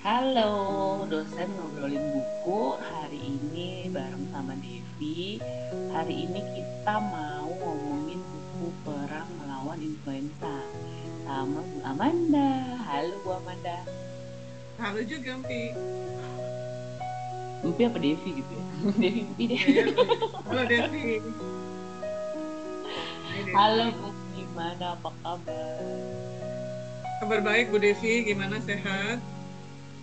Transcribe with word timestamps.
Halo, 0.00 1.04
dosen 1.12 1.44
ngobrolin 1.60 2.00
buku 2.16 2.72
hari 2.80 3.20
ini 3.20 3.92
bareng 3.92 4.32
sama 4.32 4.56
Devi. 4.56 5.36
Hari 5.92 6.24
ini 6.24 6.40
kita 6.56 7.04
mau 7.04 7.46
ngomongin 7.46 8.16
buku 8.16 8.72
Perang 8.80 9.28
Melawan 9.36 9.76
Influenza 9.84 10.56
sama 11.28 11.60
Bu 11.60 11.78
Amanda. 11.84 12.80
Halo 12.80 13.12
Bu 13.20 13.38
Amanda. 13.44 13.84
Halo 14.80 15.04
juga, 15.04 15.36
Mpi. 15.36 15.76
Mpi 17.60 17.82
apa 17.84 17.98
Devi 18.00 18.30
gitu 18.40 18.52
ya? 18.56 18.64
Devi 19.04 19.20
Mpi 19.28 19.44
deh. 19.52 19.60
Iya, 19.60 19.84
Halo 20.48 20.62
Devi. 20.64 21.20
Halo 23.52 23.84
Bu, 23.94 24.08
gimana 24.50 24.98
apa 24.98 25.10
kabar? 25.22 25.78
Kabar 27.22 27.38
baik 27.38 27.70
Bu 27.70 27.78
Devi, 27.78 28.26
gimana 28.26 28.58
sehat? 28.58 29.22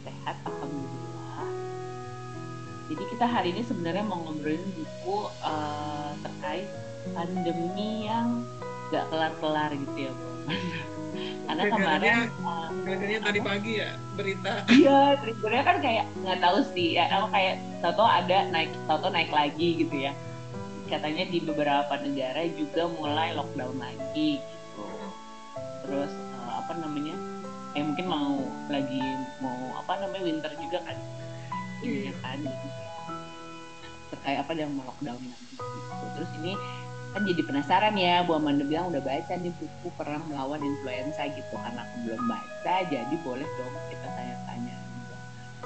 Sehat, 0.08 0.36
Alhamdulillah. 0.48 1.52
Jadi 2.88 3.04
kita 3.12 3.26
hari 3.28 3.52
ini 3.52 3.62
sebenarnya 3.68 4.08
mau 4.08 4.24
ngobrolin 4.24 4.64
buku 4.72 5.28
eh, 5.44 6.12
terkait 6.24 6.68
pandemi 7.12 8.08
yang 8.08 8.48
gak 8.96 9.12
kelar-kelar 9.12 9.76
gitu 9.76 9.98
ya 10.00 10.12
Bu. 10.16 10.30
Karena 11.48 11.64
kemarin 11.68 12.16
eh, 12.32 12.68
Gara-garanya 12.88 13.22
tadi 13.28 13.40
pagi 13.44 13.74
ya 13.84 13.92
berita. 14.16 14.54
Iya, 14.72 15.00
triggernya 15.28 15.64
kan 15.68 15.78
kayak 15.84 16.06
nggak 16.24 16.40
tahu 16.40 16.60
sih. 16.72 16.96
Ya, 16.96 17.12
aku 17.12 17.28
kayak 17.36 17.56
tahu 17.84 18.08
ada 18.08 18.48
naik, 18.48 18.72
tahu 18.88 19.12
naik 19.12 19.32
lagi 19.36 19.84
gitu 19.84 20.08
ya. 20.08 20.16
Katanya 20.88 21.28
di 21.28 21.40
beberapa 21.44 21.94
negara 22.00 22.48
juga 22.56 22.88
mulai 22.88 23.36
lockdown 23.36 23.78
lagi 23.78 24.40
gitu. 24.40 24.86
Terus 25.84 26.12
eh, 26.12 26.52
apa 26.56 26.74
namanya? 26.80 27.16
Eh 27.76 27.84
mungkin 27.84 28.06
mau 28.08 28.40
lagi 28.72 29.04
mau 29.44 29.78
apa 29.78 30.00
namanya 30.02 30.24
winter 30.24 30.52
juga 30.58 30.80
kan? 30.88 30.98
Iya 31.84 32.12
kan. 32.24 32.40
Gitu. 32.40 32.68
Terkait 34.16 34.40
apa 34.40 34.52
yang 34.56 34.72
mau 34.74 34.88
lockdown 34.88 35.20
lagi 35.20 35.54
gitu. 35.60 36.06
Terus 36.16 36.32
ini 36.40 36.54
kan 37.16 37.26
jadi 37.26 37.42
penasaran 37.50 37.96
ya 37.98 38.22
Bu 38.22 38.38
Amanda 38.38 38.62
bilang 38.62 38.94
udah 38.94 39.02
baca 39.02 39.34
nih 39.42 39.50
buku 39.58 39.88
perang 39.98 40.22
melawan 40.30 40.62
influenza 40.62 41.26
gitu 41.34 41.56
karena 41.56 41.82
aku 41.82 41.96
belum 42.06 42.22
baca 42.30 42.76
jadi 42.94 43.16
boleh 43.26 43.48
dong 43.58 43.74
kita 43.90 44.08
tanya-tanya 44.14 44.76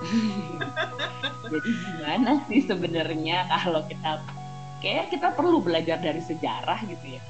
jadi 1.51 1.69
gimana 1.75 2.31
sih 2.47 2.61
sebenarnya 2.63 3.51
kalau 3.51 3.83
kita 3.83 4.23
kayak 4.81 5.09
kita 5.09 5.31
perlu 5.31 5.61
belajar 5.61 5.97
dari 5.97 6.19
sejarah 6.19 6.81
gitu 6.85 7.15
ya 7.15 7.21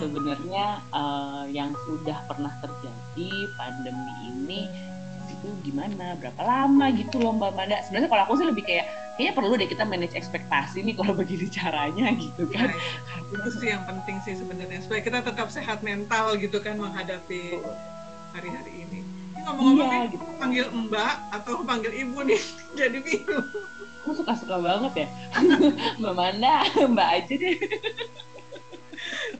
sebenarnya 0.00 0.66
eh, 0.88 1.44
yang 1.52 1.74
sudah 1.84 2.24
pernah 2.24 2.52
terjadi 2.58 3.28
pandemi 3.54 4.12
ini 4.24 4.60
itu 5.24 5.48
gimana 5.62 6.16
berapa 6.16 6.40
lama 6.40 6.88
gitu 6.94 7.20
loh 7.20 7.36
Mbak 7.36 7.52
Manda 7.52 7.80
sebenarnya 7.82 8.08
kalau 8.08 8.22
aku 8.24 8.34
sih 8.38 8.46
lebih 8.48 8.64
kayak 8.64 8.86
kayaknya 9.14 9.34
perlu 9.34 9.52
deh 9.56 9.68
kita 9.68 9.84
manage 9.84 10.14
ekspektasi 10.14 10.80
nih 10.80 10.94
kalau 10.96 11.12
begini 11.20 11.48
caranya 11.48 12.12
gitu 12.16 12.48
kan 12.48 12.72
Nah, 12.72 13.40
itu 13.40 13.48
sih 13.58 13.68
yang 13.68 13.82
penting 13.84 14.16
sih 14.22 14.34
sebenarnya 14.36 14.78
supaya 14.80 15.00
kita 15.00 15.18
tetap 15.20 15.48
sehat 15.50 15.82
mental 15.82 16.36
gitu 16.38 16.60
kan 16.60 16.78
menghadapi 16.78 17.58
hari-hari 18.30 18.72
ini. 18.86 19.00
Ini 19.34 19.40
Ngomong-ngomong 19.42 19.90
Iya, 19.90 20.12
gitu. 20.12 20.24
panggil 20.38 20.66
Mbak 20.70 21.14
atau 21.34 21.54
panggil 21.62 21.92
Ibu 21.92 22.18
nih, 22.24 22.40
jadi 22.78 22.96
bingung. 23.00 23.46
Aku 24.04 24.12
suka-suka 24.20 24.60
banget 24.60 24.92
ya 25.04 25.08
Mbak 26.04 26.14
Manda 26.14 26.54
Mbak 26.92 27.08
aja 27.08 27.34
deh 27.40 27.56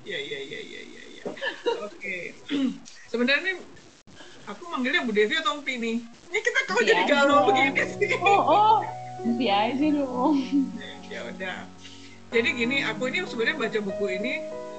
Iya 0.04 0.18
iya 0.20 0.38
iya 0.44 0.60
iya 0.60 0.80
iya. 0.84 1.02
iya. 1.16 1.24
Oke. 1.80 2.36
Sebenarnya 3.10 3.40
nih, 3.40 3.56
aku 4.44 4.68
manggilnya 4.68 5.00
Bu 5.00 5.16
Devi 5.16 5.32
atau 5.40 5.64
Mpi 5.64 5.80
nih? 5.80 5.96
Ini 6.04 6.38
kita 6.44 6.58
kok 6.68 6.76
Mpi 6.76 6.84
jadi 6.92 7.02
galau 7.08 7.48
begini 7.48 7.72
sih? 7.88 8.12
oh 8.20 8.42
oh 8.44 8.76
nanti 9.24 9.48
aja 9.48 9.86
dong 9.88 10.36
ya 11.08 11.24
udah 11.24 11.58
jadi 12.28 12.48
gini 12.52 12.84
aku 12.84 13.08
ini 13.08 13.24
sebenarnya 13.24 13.56
baca 13.56 13.78
buku 13.80 14.04
ini 14.20 14.34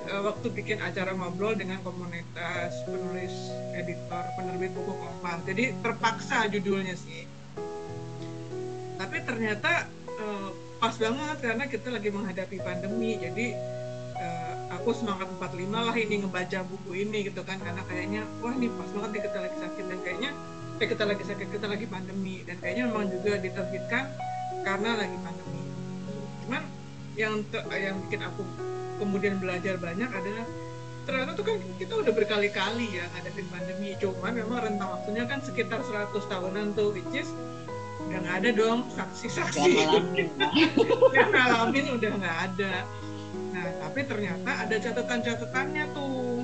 eh, 0.05 0.21
waktu 0.21 0.47
bikin 0.53 0.77
acara 0.85 1.17
ngobrol 1.17 1.57
dengan 1.57 1.81
komunitas 1.81 2.77
penulis 2.85 3.33
editor 3.73 4.23
penerbit 4.37 4.69
buku 4.77 4.93
kompas 4.93 5.41
jadi 5.49 5.73
terpaksa 5.81 6.45
judulnya 6.53 6.93
sih 6.93 7.25
tapi 8.95 9.17
ternyata 9.27 9.91
eh, 10.07 10.49
pas 10.79 10.95
banget 10.95 11.37
karena 11.41 11.63
kita 11.67 11.87
lagi 11.91 12.09
menghadapi 12.11 12.57
pandemi. 12.63 13.19
Jadi 13.19 13.47
eh, 14.15 14.53
aku 14.71 14.95
semangat 14.95 15.27
45 15.39 15.71
lah 15.71 15.95
ini 15.95 16.15
ngebaca 16.23 16.59
buku 16.67 16.91
ini 17.07 17.27
gitu 17.27 17.41
kan. 17.43 17.59
Karena 17.59 17.83
kayaknya 17.87 18.21
wah 18.39 18.53
ini 18.55 18.71
pas 18.71 18.89
banget 18.95 19.09
nih 19.11 19.21
kita 19.27 19.37
lagi 19.43 19.57
sakit. 19.59 19.85
Dan 19.87 19.99
kayaknya 20.03 20.31
eh 20.75 20.87
kita 20.91 21.03
lagi 21.07 21.23
sakit 21.23 21.47
kita 21.51 21.67
lagi 21.67 21.85
pandemi. 21.87 22.43
Dan 22.47 22.55
kayaknya 22.63 22.83
memang 22.91 23.05
juga 23.11 23.31
diterbitkan 23.39 24.03
karena 24.63 24.89
lagi 24.95 25.17
pandemi. 25.19 25.63
Cuman 26.45 26.63
yang 27.15 27.33
yang 27.75 27.95
bikin 28.07 28.21
aku 28.23 28.43
kemudian 28.95 29.39
belajar 29.43 29.75
banyak 29.75 30.07
adalah 30.07 30.45
ternyata 31.05 31.37
tuh 31.37 31.45
kan 31.45 31.61
kita 31.77 31.93
udah 32.01 32.13
berkali-kali 32.15 32.87
ya 32.95 33.05
ngadepin 33.15 33.47
pandemi. 33.51 33.93
Cuman 33.99 34.31
memang 34.31 34.59
rentang 34.63 34.89
waktunya 34.95 35.23
kan 35.27 35.43
sekitar 35.43 35.83
100 35.83 36.15
tahunan 36.15 36.73
tuh 36.73 36.95
which 36.95 37.13
is 37.13 37.29
udah 38.05 38.19
nggak 38.21 38.35
ada 38.43 38.49
dong 38.53 38.79
saksi-saksi 38.93 39.71
yang 41.17 41.29
ngalamin 41.33 41.85
udah 41.97 42.11
nggak 42.21 42.37
ada 42.51 42.73
nah 43.55 43.67
tapi 43.81 43.99
ternyata 44.05 44.51
ada 44.67 44.75
catatan-catatannya 44.77 45.85
tuh 45.95 46.43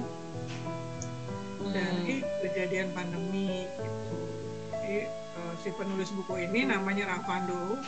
dari 1.71 2.19
kejadian 2.43 2.91
pandemi 2.91 3.65
gitu. 3.65 4.17
Jadi 4.75 4.99
eh, 5.07 5.53
si 5.63 5.69
penulis 5.75 6.11
buku 6.13 6.35
ini 6.49 6.67
namanya 6.67 7.15
Ravando. 7.15 7.79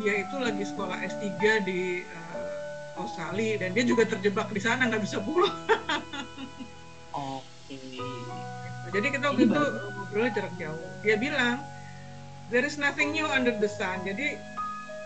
Dia 0.00 0.24
itu 0.24 0.36
lagi 0.40 0.64
sekolah 0.64 0.96
S3 1.04 1.24
di 1.64 2.04
eh, 2.04 2.96
Australia 2.96 3.60
dan 3.60 3.76
dia 3.76 3.84
juga 3.84 4.08
terjebak 4.08 4.48
di 4.50 4.60
sana 4.60 4.88
nggak 4.88 5.04
bisa 5.04 5.20
pulang. 5.20 5.52
oke 7.12 7.76
Jadi 8.94 9.06
kita 9.12 9.24
waktu 9.28 9.42
itu 9.44 9.62
ngobrolnya 9.92 10.32
jarak 10.32 10.54
jauh. 10.56 10.88
Dia 11.04 11.16
bilang 11.20 11.60
there 12.50 12.64
is 12.64 12.78
nothing 12.78 13.12
new 13.12 13.26
under 13.26 13.54
the 13.54 13.70
sun. 13.70 14.02
Jadi 14.06 14.38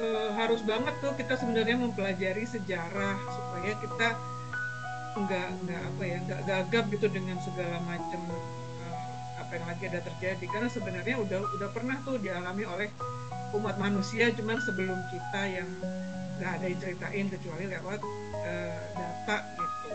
eh, 0.01 0.31
harus 0.37 0.61
banget 0.65 0.93
tuh 1.01 1.13
kita 1.17 1.37
sebenarnya 1.41 1.77
mempelajari 1.81 2.45
sejarah 2.45 3.17
supaya 3.29 3.73
kita 3.81 4.09
nggak 5.11 5.49
nggak 5.67 5.83
apa 5.91 6.03
ya 6.07 6.19
nggak 6.23 6.41
gagap 6.47 6.85
gitu 6.95 7.07
dengan 7.11 7.37
segala 7.43 7.83
macam 7.83 8.21
eh, 8.31 9.05
apa 9.43 9.53
yang 9.59 9.67
lagi 9.67 9.85
ada 9.91 10.01
terjadi 10.07 10.45
karena 10.47 10.69
sebenarnya 10.71 11.17
udah 11.19 11.41
udah 11.59 11.69
pernah 11.75 11.97
tuh 12.07 12.17
dialami 12.23 12.63
oleh 12.63 12.89
umat 13.59 13.75
manusia 13.83 14.31
cuman 14.31 14.63
sebelum 14.63 14.95
kita 15.11 15.43
yang 15.51 15.69
nggak 16.39 16.53
ada 16.57 16.65
yang 16.71 16.81
ceritain 16.81 17.27
kecuali 17.29 17.65
lewat 17.69 18.01
eh, 18.47 18.83
data 18.95 19.37
gitu. 19.59 19.89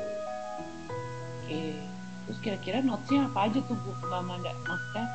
Oke. 1.46 1.64
Terus 2.26 2.40
kira-kira 2.42 2.82
notesnya 2.82 3.30
apa 3.30 3.40
aja 3.46 3.62
tuh 3.70 3.78
Bu 3.86 3.94
Mbak 4.02 4.22
Manda? 4.26 4.50
Maksudnya 4.66 5.06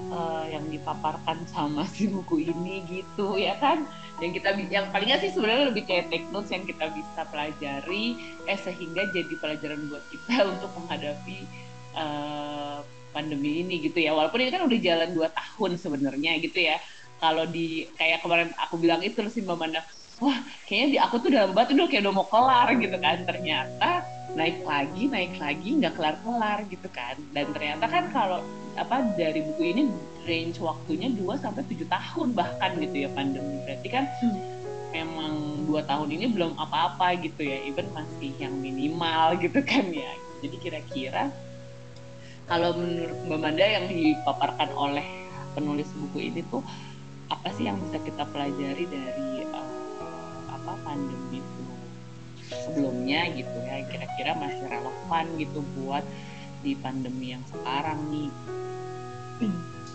eh, 0.00 0.44
yang 0.54 0.64
dipaparkan 0.70 1.46
sama 1.50 1.86
si 1.94 2.10
buku 2.10 2.42
ini 2.42 2.82
gitu 2.86 3.38
ya 3.38 3.54
kan? 3.58 3.86
Yang 4.22 4.40
kita 4.40 4.48
yang 4.70 4.86
palingnya 4.94 5.18
sih 5.22 5.30
sebenarnya 5.34 5.70
lebih 5.74 5.84
kayak 5.86 6.10
take 6.10 6.26
notes 6.30 6.50
yang 6.54 6.64
kita 6.66 6.90
bisa 6.94 7.26
pelajari 7.30 8.18
eh 8.46 8.58
sehingga 8.58 9.10
jadi 9.10 9.34
pelajaran 9.38 9.90
buat 9.90 10.04
kita 10.10 10.34
untuk 10.52 10.70
menghadapi 10.78 11.38
eh, 11.94 12.78
pandemi 13.14 13.62
ini 13.62 13.78
gitu 13.86 14.02
ya. 14.02 14.10
Walaupun 14.14 14.42
ini 14.42 14.50
kan 14.50 14.66
udah 14.66 14.78
jalan 14.82 15.10
2 15.14 15.28
tahun 15.30 15.70
sebenarnya 15.78 16.42
gitu 16.42 16.58
ya. 16.58 16.82
Kalau 17.22 17.46
di 17.46 17.86
kayak 17.94 18.26
kemarin 18.26 18.50
aku 18.58 18.74
bilang 18.76 19.00
itu 19.00 19.22
sih 19.30 19.40
Mbak 19.46 19.56
Manda, 19.56 19.80
wah 20.18 20.38
kayaknya 20.66 20.88
di 20.90 20.98
aku 20.98 21.22
tuh 21.22 21.30
dalam 21.30 21.54
batu 21.54 21.72
udah 21.72 21.86
kayak 21.86 22.02
udah 22.04 22.14
mau 22.14 22.26
kelar 22.26 22.68
gitu 22.74 22.96
kan. 22.98 23.22
Ternyata 23.22 23.90
naik 24.34 24.66
lagi 24.66 25.06
naik 25.06 25.38
lagi 25.38 25.68
nggak 25.78 25.94
kelar 25.94 26.16
kelar 26.22 26.58
gitu 26.68 26.88
kan. 26.90 27.16
Dan 27.34 27.54
ternyata 27.54 27.86
kan 27.86 28.04
kalau 28.10 28.40
apa 28.74 29.06
dari 29.14 29.40
buku 29.46 29.62
ini 29.62 29.82
range 30.26 30.58
waktunya 30.58 31.10
2 31.14 31.38
sampai 31.38 31.62
tujuh 31.70 31.86
tahun 31.86 32.34
bahkan 32.34 32.76
gitu 32.82 33.06
ya 33.06 33.10
pandemi. 33.14 33.62
Berarti 33.62 33.88
kan 33.90 34.04
memang 34.94 35.66
dua 35.66 35.82
tahun 35.82 36.06
ini 36.14 36.30
belum 36.30 36.54
apa-apa 36.54 37.18
gitu 37.18 37.42
ya. 37.42 37.58
Even 37.66 37.90
masih 37.90 38.30
yang 38.38 38.54
minimal 38.58 39.34
gitu 39.42 39.58
kan 39.62 39.90
ya. 39.90 40.14
Jadi 40.42 40.56
kira-kira 40.62 41.34
kalau 42.44 42.76
menurut 42.76 43.16
Mbak 43.24 43.38
Manda 43.40 43.64
yang 43.64 43.86
dipaparkan 43.88 44.70
oleh 44.76 45.06
penulis 45.56 45.88
buku 45.96 46.28
ini 46.28 46.44
tuh 46.52 46.60
apa 47.32 47.48
sih 47.56 47.64
yang 47.64 47.80
bisa 47.80 47.96
kita 48.04 48.28
pelajari 48.28 48.84
dari 48.84 49.48
eh, 49.48 49.68
apa 50.52 50.72
pandemi 50.84 51.40
itu 51.40 51.63
sebelumnya 52.52 53.30
gitu 53.32 53.56
ya. 53.64 53.84
Kira-kira 53.88 54.32
masih 54.36 54.64
relevan 54.68 55.24
gitu 55.40 55.60
buat 55.80 56.04
di 56.64 56.72
pandemi 56.80 57.36
yang 57.36 57.44
sekarang 57.52 58.00
nih. 58.08 58.30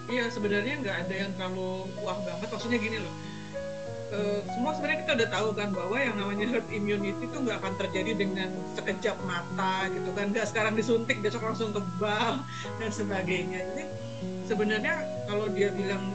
Iya 0.10 0.26
sebenarnya 0.34 0.82
nggak 0.82 0.98
ada 1.06 1.14
yang 1.14 1.32
terlalu 1.38 1.86
wah 2.02 2.18
banget. 2.26 2.50
Maksudnya 2.50 2.80
gini 2.82 2.98
loh. 3.02 3.14
Uh, 4.10 4.42
semua 4.58 4.74
sebenarnya 4.74 5.06
kita 5.06 5.12
udah 5.22 5.30
tahu 5.30 5.48
kan 5.54 5.70
bahwa 5.70 5.98
yang 6.02 6.18
namanya 6.18 6.50
herd 6.50 6.66
immunity 6.74 7.30
itu 7.30 7.38
nggak 7.46 7.62
akan 7.62 7.74
terjadi 7.78 8.18
dengan 8.18 8.50
sekejap 8.74 9.14
mata 9.22 9.86
gitu 9.94 10.10
kan. 10.18 10.34
Nggak 10.34 10.50
sekarang 10.50 10.74
disuntik 10.74 11.22
besok 11.22 11.46
langsung 11.46 11.70
kebal 11.70 12.42
dan 12.82 12.90
sebagainya. 12.90 13.62
Jadi 13.70 13.86
sebenarnya 14.50 15.06
kalau 15.30 15.46
dia 15.54 15.70
bilang 15.78 16.10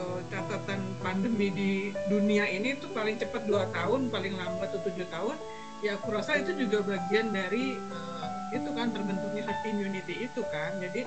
uh, 0.00 0.24
catatan 0.32 0.80
pandemi 1.04 1.52
di 1.52 1.70
dunia 2.08 2.48
ini 2.48 2.80
itu 2.80 2.88
paling 2.96 3.20
cepat 3.20 3.44
dua 3.44 3.68
tahun 3.76 4.08
paling 4.08 4.40
lambat 4.40 4.72
tujuh 4.72 5.04
tahun 5.12 5.36
ya 5.84 6.00
aku 6.00 6.16
rasa 6.16 6.40
itu 6.40 6.56
juga 6.56 6.80
bagian 6.80 7.28
dari 7.28 7.76
uh, 7.76 8.26
itu 8.56 8.72
kan 8.72 8.88
terbentuknya 8.88 9.44
herd 9.44 9.62
immunity 9.68 10.24
itu 10.24 10.40
kan. 10.48 10.80
Jadi 10.80 11.04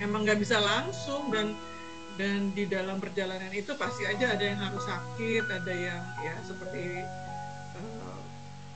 emang 0.00 0.24
nggak 0.24 0.40
bisa 0.40 0.56
langsung 0.56 1.28
dan 1.28 1.52
dan 2.16 2.56
di 2.56 2.64
dalam 2.64 2.96
perjalanan 2.96 3.52
itu 3.52 3.76
pasti 3.76 4.08
aja 4.08 4.32
ada 4.32 4.44
yang 4.44 4.60
harus 4.60 4.84
sakit 4.88 5.44
ada 5.44 5.72
yang 5.72 6.00
ya 6.24 6.34
seperti 6.40 7.04
uh, 7.76 8.20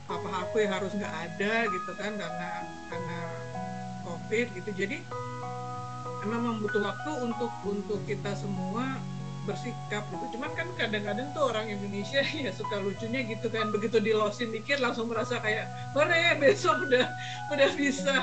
papa 0.05 0.45
aku 0.45 0.61
yang 0.61 0.77
harus 0.77 0.93
nggak 0.93 1.13
ada 1.33 1.65
gitu 1.65 1.91
kan 1.97 2.13
karena 2.13 2.49
karena 2.93 3.19
covid 4.05 4.47
gitu. 4.53 4.69
Jadi 4.85 5.01
emang 6.21 6.61
butuh 6.61 6.81
waktu 6.85 7.11
untuk 7.25 7.51
untuk 7.65 7.99
kita 8.05 8.37
semua 8.37 9.01
bersikap 9.45 10.03
gitu. 10.09 10.25
Cuman 10.35 10.51
kan 10.57 10.67
kadang-kadang 10.75 11.29
tuh 11.31 11.53
orang 11.53 11.69
Indonesia 11.69 12.19
ya 12.45 12.51
suka 12.51 12.81
lucunya 12.81 13.21
gitu 13.23 13.47
kan. 13.53 13.69
Begitu 13.69 14.01
dilosin 14.01 14.49
dikit 14.51 14.81
langsung 14.81 15.07
merasa 15.07 15.39
kayak, 15.39 15.69
hore 15.93 16.35
besok 16.41 16.89
udah 16.89 17.05
udah 17.53 17.69
bisa 17.77 18.13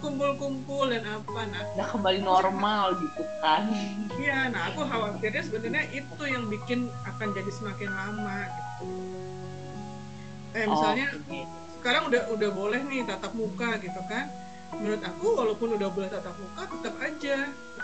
kumpul-kumpul 0.00 0.88
dan 0.90 1.04
apa 1.04 1.40
nah. 1.52 1.62
Udah 1.76 1.88
kembali 1.92 2.20
normal 2.24 2.96
gitu 2.98 3.22
kan. 3.44 3.68
Iya, 4.16 4.50
nah 4.50 4.72
aku 4.72 4.88
khawatirnya 4.88 5.42
sebenarnya 5.44 5.84
itu 5.92 6.22
yang 6.24 6.48
bikin 6.48 6.88
akan 7.04 7.28
jadi 7.36 7.50
semakin 7.52 7.90
lama 7.92 8.36
gitu. 8.48 8.88
Eh 10.56 10.64
misalnya 10.64 11.06
oh, 11.12 11.20
okay. 11.20 11.44
sekarang 11.78 12.02
udah 12.08 12.22
udah 12.32 12.50
boleh 12.56 12.80
nih 12.88 13.04
tatap 13.04 13.36
muka 13.36 13.76
gitu 13.78 14.00
kan. 14.08 14.32
Menurut 14.76 14.98
aku 15.04 15.26
walaupun 15.36 15.78
udah 15.78 15.88
boleh 15.92 16.08
tatap 16.10 16.34
muka 16.42 16.62
tetap 16.66 16.94
aja 16.98 17.36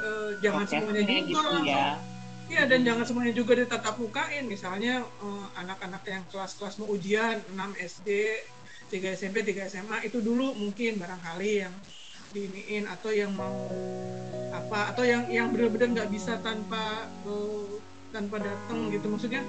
uh, 0.02 0.30
jangan 0.42 0.64
okay, 0.66 0.80
semuanya 0.82 1.20
juga. 1.22 1.40
Gitu 1.62 1.68
ya 1.68 2.11
Iya 2.52 2.68
dan 2.68 2.84
jangan 2.84 3.04
semuanya 3.08 3.32
juga 3.32 3.56
ditatap 3.56 3.96
mukain. 3.96 4.44
Misalnya 4.44 5.08
uh, 5.24 5.46
anak-anak 5.56 6.04
yang 6.04 6.20
kelas-kelas 6.28 6.76
mau 6.76 6.92
ujian 6.92 7.40
6 7.48 7.56
SD, 7.80 8.08
3 8.92 9.16
SMP, 9.16 9.40
3 9.40 9.72
SMA 9.72 10.04
itu 10.04 10.20
dulu 10.20 10.52
mungkin 10.52 11.00
barangkali 11.00 11.64
yang 11.64 11.72
diiniin 12.36 12.84
atau 12.92 13.08
yang 13.08 13.32
mau 13.32 13.72
apa 14.52 14.92
atau 14.92 15.04
yang 15.04 15.28
yang 15.32 15.48
benar-benar 15.48 15.96
nggak 15.96 16.10
bisa 16.12 16.36
tanpa 16.44 17.08
uh, 17.24 17.80
tanpa 18.12 18.36
datang 18.44 18.92
gitu. 18.92 19.08
Maksudnya 19.08 19.40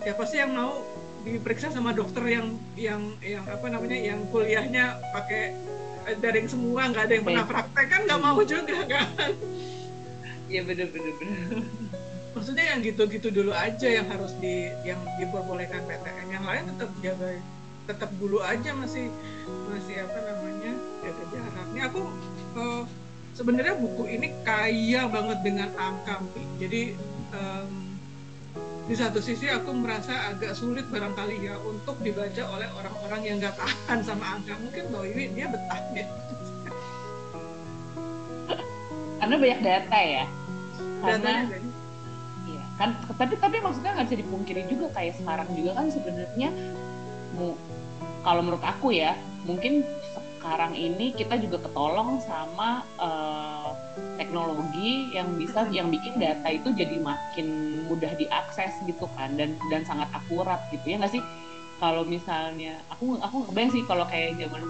siapa 0.00 0.24
sih 0.24 0.40
yang 0.40 0.56
mau 0.56 0.80
diperiksa 1.28 1.68
sama 1.68 1.92
dokter 1.92 2.24
yang 2.24 2.56
yang 2.72 3.04
yang 3.20 3.44
apa 3.52 3.68
namanya 3.68 4.00
yang 4.00 4.24
kuliahnya 4.32 4.96
pakai 5.12 5.52
eh, 6.08 6.16
daring 6.24 6.48
semua 6.48 6.88
nggak 6.88 7.04
ada 7.04 7.14
yang 7.20 7.26
pernah 7.28 7.44
praktek 7.44 7.86
kan 7.92 8.00
nggak 8.08 8.20
mau 8.24 8.40
juga 8.40 8.80
kan? 8.88 9.32
Iya 10.48 10.62
bener 10.64 10.88
bener 10.88 11.12
bener 11.20 12.05
maksudnya 12.36 12.64
yang 12.76 12.84
gitu-gitu 12.84 13.32
dulu 13.32 13.56
aja 13.56 13.88
yang 13.88 14.06
harus 14.12 14.36
di 14.36 14.68
yang 14.84 15.00
diperbolehkan 15.16 15.80
PTM 15.88 16.28
yang 16.28 16.44
lain 16.44 16.68
tetap 16.76 16.90
jaga 17.00 17.28
tetap 17.88 18.10
dulu 18.20 18.44
aja 18.44 18.76
masih 18.76 19.08
masih 19.72 20.04
apa 20.04 20.18
namanya 20.20 20.72
jaga 21.00 21.24
jarak. 21.32 21.66
Ini 21.72 21.80
aku 21.88 22.02
uh, 22.60 22.84
sebenarnya 23.32 23.80
buku 23.80 24.04
ini 24.12 24.36
kaya 24.44 25.08
banget 25.08 25.38
dengan 25.40 25.72
angka 25.80 26.20
jadi 26.60 26.92
um, 27.32 27.96
di 28.86 28.94
satu 28.94 29.18
sisi 29.18 29.48
aku 29.50 29.72
merasa 29.72 30.30
agak 30.30 30.52
sulit 30.54 30.84
barangkali 30.92 31.46
ya 31.48 31.56
untuk 31.64 31.96
dibaca 32.04 32.42
oleh 32.52 32.68
orang-orang 32.76 33.20
yang 33.24 33.36
nggak 33.40 33.56
tahan 33.56 33.98
sama 34.04 34.38
angka 34.38 34.54
mungkin 34.60 34.84
bahwa 34.92 35.06
ini 35.08 35.24
dia 35.32 35.46
betah 35.48 35.82
ya 35.96 36.06
karena 39.16 39.42
banyak 39.42 39.60
data 39.64 39.98
ya. 39.98 40.24
Karena 41.02 41.34
kan 42.76 42.92
tapi 43.16 43.40
tapi 43.40 43.56
maksudnya 43.64 43.96
nggak 43.96 44.06
bisa 44.12 44.18
dipungkiri 44.20 44.62
juga 44.68 44.86
kayak 44.92 45.16
sekarang 45.16 45.48
juga 45.56 45.70
kan 45.80 45.86
sebenarnya 45.88 46.48
kalau 48.26 48.40
menurut 48.42 48.64
aku 48.64 48.92
ya 48.92 49.16
mungkin 49.46 49.86
sekarang 50.46 50.78
ini 50.78 51.10
kita 51.10 51.42
juga 51.42 51.58
ketolong 51.66 52.22
sama 52.22 52.86
uh, 53.02 53.74
teknologi 54.14 55.10
yang 55.10 55.34
bisa 55.34 55.66
yang 55.74 55.90
bikin 55.90 56.22
data 56.22 56.46
itu 56.54 56.70
jadi 56.70 57.02
makin 57.02 57.82
mudah 57.90 58.14
diakses 58.14 58.70
gitu 58.86 59.10
kan 59.18 59.34
dan 59.34 59.58
dan 59.74 59.82
sangat 59.82 60.06
akurat 60.14 60.62
gitu. 60.70 60.94
Ya 60.94 61.02
nggak 61.02 61.18
sih? 61.18 61.22
Kalau 61.82 62.06
misalnya 62.06 62.78
aku 62.94 63.18
aku 63.18 63.50
kebayang 63.50 63.74
sih 63.74 63.82
kalau 63.90 64.06
kayak 64.06 64.38
zaman 64.38 64.62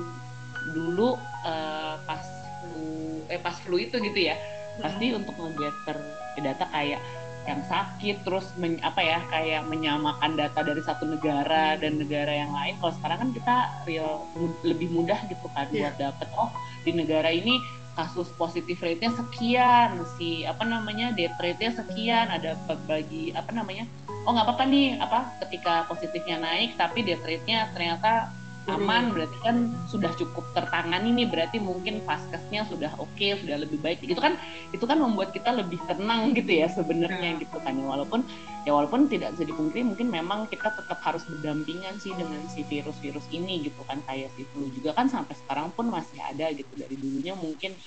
dulu 0.72 1.20
uh, 1.44 2.00
pas 2.08 2.24
flu 2.64 3.20
eh 3.28 3.40
pas 3.40 3.56
flu 3.60 3.76
itu 3.76 4.00
gitu 4.00 4.32
ya. 4.32 4.36
Pasti 4.80 5.12
untuk 5.12 5.36
ngegather 5.36 6.00
data 6.40 6.64
kayak 6.72 7.00
yang 7.46 7.62
sakit 7.70 8.26
terus 8.26 8.50
men, 8.58 8.76
apa 8.82 9.00
ya 9.00 9.19
kayak 9.31 9.62
menyamakan 9.70 10.34
data 10.34 10.60
dari 10.66 10.82
satu 10.82 11.06
negara 11.06 11.78
dan 11.78 11.98
negara 11.98 12.31
yang 12.31 12.50
lain 12.50 12.75
kalau 12.82 12.93
sekarang 12.98 13.19
kan 13.22 13.31
kita 13.32 13.56
real 13.87 14.26
lebih 14.66 14.90
mudah 14.90 15.19
gitu 15.31 15.46
kan 15.54 15.70
yeah. 15.70 15.90
buat 15.90 15.94
dapet 15.96 16.28
oh 16.34 16.50
di 16.82 16.93
negara 16.94 17.31
ini 17.31 17.58
kasus 17.96 18.28
positif 18.37 18.76
rate-nya 18.84 19.10
sekian 19.16 20.04
si 20.20 20.44
apa 20.44 20.69
namanya 20.69 21.16
death 21.16 21.40
rate-nya 21.40 21.72
sekian 21.72 22.28
ada 22.28 22.54
bagi 22.84 23.32
apa 23.32 23.50
namanya 23.56 23.88
oh 24.28 24.37
nggak 24.37 24.46
apa-apa 24.46 24.64
nih 24.69 25.00
apa 25.00 25.32
ketika 25.46 25.88
positifnya 25.88 26.37
naik 26.42 26.76
tapi 26.76 27.00
death 27.02 27.25
rate-nya 27.25 27.72
ternyata 27.72 28.28
aman 28.66 29.14
berarti 29.14 29.38
kan 29.46 29.70
sudah 29.86 30.10
cukup 30.18 30.42
tertangani 30.50 31.14
nih 31.14 31.26
berarti 31.30 31.62
mungkin 31.62 32.02
paskesnya 32.02 32.66
sudah 32.66 32.90
oke 32.98 33.08
okay, 33.14 33.38
sudah 33.38 33.62
lebih 33.62 33.78
baik. 33.78 34.02
Itu 34.02 34.18
kan 34.18 34.34
itu 34.74 34.82
kan 34.82 34.98
membuat 34.98 35.30
kita 35.30 35.54
lebih 35.54 35.78
tenang 35.86 36.34
gitu 36.34 36.50
ya 36.50 36.66
sebenarnya 36.66 37.38
gitu 37.38 37.56
kan 37.62 37.78
ya. 37.78 37.86
Walaupun 37.86 38.26
ya 38.66 38.74
walaupun 38.74 39.06
tidak 39.06 39.38
bisa 39.38 39.46
dipungkiri 39.46 39.86
mungkin 39.86 40.10
memang 40.10 40.50
kita 40.50 40.74
tetap 40.74 40.98
harus 41.06 41.22
berdampingan 41.30 41.94
sih 42.02 42.10
dengan 42.18 42.42
si 42.50 42.66
virus-virus 42.66 43.30
ini 43.30 43.62
gitu 43.70 43.86
kan 43.86 44.02
kayak 44.02 44.34
si 44.34 44.42
flu 44.50 44.66
juga 44.74 44.98
kan 44.98 45.06
sampai 45.06 45.38
sekarang 45.38 45.70
pun 45.70 45.86
masih 45.86 46.18
ada 46.18 46.50
gitu. 46.50 46.74
Dari 46.74 46.98
dulunya 46.98 47.38
mungkin 47.38 47.78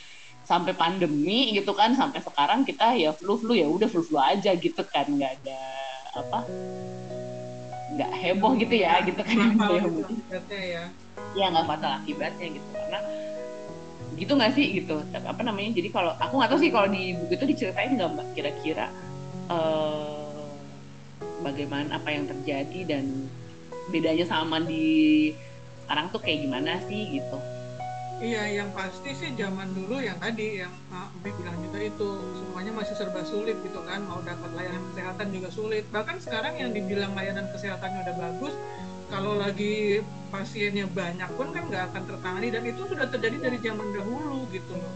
sampai 0.47 0.73
pandemi 0.73 1.53
gitu 1.53 1.75
kan 1.75 1.93
sampai 1.93 2.23
sekarang 2.23 2.63
kita 2.63 2.95
ya 2.95 3.13
flu 3.13 3.37
flu 3.37 3.53
ya 3.53 3.67
udah 3.67 3.85
flu 3.85 4.01
flu 4.01 4.17
aja 4.17 4.55
gitu 4.57 4.81
kan 4.87 5.05
nggak 5.05 5.43
ada 5.43 5.61
apa 6.17 6.39
nggak 7.89 8.11
heboh 8.13 8.53
gitu 8.57 8.75
ya 8.75 9.01
gitu 9.01 9.21
kan. 9.21 9.55
ya. 10.49 10.83
Ya 11.37 11.45
nggak 11.49 11.65
fatal 11.65 11.91
akibatnya 12.01 12.47
gitu 12.57 12.67
karena 12.73 12.99
gitu 14.19 14.31
nggak 14.35 14.53
sih 14.53 14.65
gitu. 14.83 14.95
Apa 15.13 15.41
namanya 15.41 15.77
jadi 15.77 15.89
kalau 15.89 16.11
aku 16.17 16.33
nggak 16.37 16.49
tahu 16.53 16.59
sih 16.61 16.71
kalau 16.73 16.87
di 16.91 17.15
buku 17.17 17.33
itu 17.37 17.45
diceritain 17.55 17.97
nggak 17.97 18.09
mbak? 18.13 18.27
Kira-kira 18.37 18.85
uh, 19.49 20.43
bagaimana 21.41 21.97
apa 21.97 22.09
yang 22.11 22.27
terjadi 22.27 22.79
dan 22.85 23.05
bedanya 23.89 24.25
sama 24.27 24.61
di 24.61 25.33
sekarang 25.89 26.05
tuh 26.13 26.21
kayak 26.21 26.45
gimana 26.45 26.77
sih 26.85 27.17
gitu 27.17 27.37
Iya, 28.19 28.43
yang 28.51 28.69
pasti 28.75 29.15
sih 29.15 29.31
zaman 29.39 29.71
dulu 29.71 30.03
yang 30.03 30.19
tadi 30.19 30.59
yang 30.59 30.73
Mbak 30.91 31.39
bilang 31.39 31.55
juga 31.63 31.79
itu 31.79 32.09
semuanya 32.35 32.71
masih 32.75 32.95
serba 32.99 33.23
sulit 33.23 33.55
gitu 33.63 33.79
kan, 33.87 34.03
mau 34.03 34.19
dapat 34.19 34.51
layanan 34.59 34.83
kesehatan 34.91 35.27
juga 35.31 35.49
sulit. 35.55 35.87
Bahkan 35.87 36.19
sekarang 36.19 36.59
yang 36.59 36.75
dibilang 36.75 37.15
layanan 37.15 37.47
kesehatannya 37.55 37.99
udah 38.03 38.15
bagus, 38.19 38.53
kalau 39.07 39.39
lagi 39.39 40.03
pasiennya 40.35 40.91
banyak 40.91 41.31
pun 41.39 41.55
kan 41.55 41.63
nggak 41.71 41.83
akan 41.95 42.03
tertangani 42.11 42.47
dan 42.51 42.63
itu 42.67 42.81
sudah 42.91 43.07
terjadi 43.07 43.37
dari 43.39 43.57
zaman 43.63 43.87
dahulu 43.95 44.43
gitu 44.51 44.73
loh. 44.75 44.93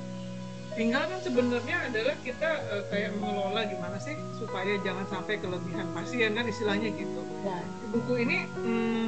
Tinggal 0.74 1.06
kan 1.06 1.20
sebenarnya 1.22 1.77
adalah 1.88 2.15
kita 2.25 2.50
uh, 2.75 2.84
kayak 2.92 3.13
mengelola 3.22 3.62
gimana 3.72 3.98
sih 4.03 4.18
supaya 4.36 4.74
jangan 4.82 5.06
sampai 5.08 5.39
kelebihan 5.39 5.88
pasien 5.96 6.34
kan 6.36 6.44
istilahnya 6.44 6.89
gitu. 6.92 7.22
Ya. 7.46 7.62
Buku 7.94 8.13
ini 8.20 8.38
hmm, 8.51 9.06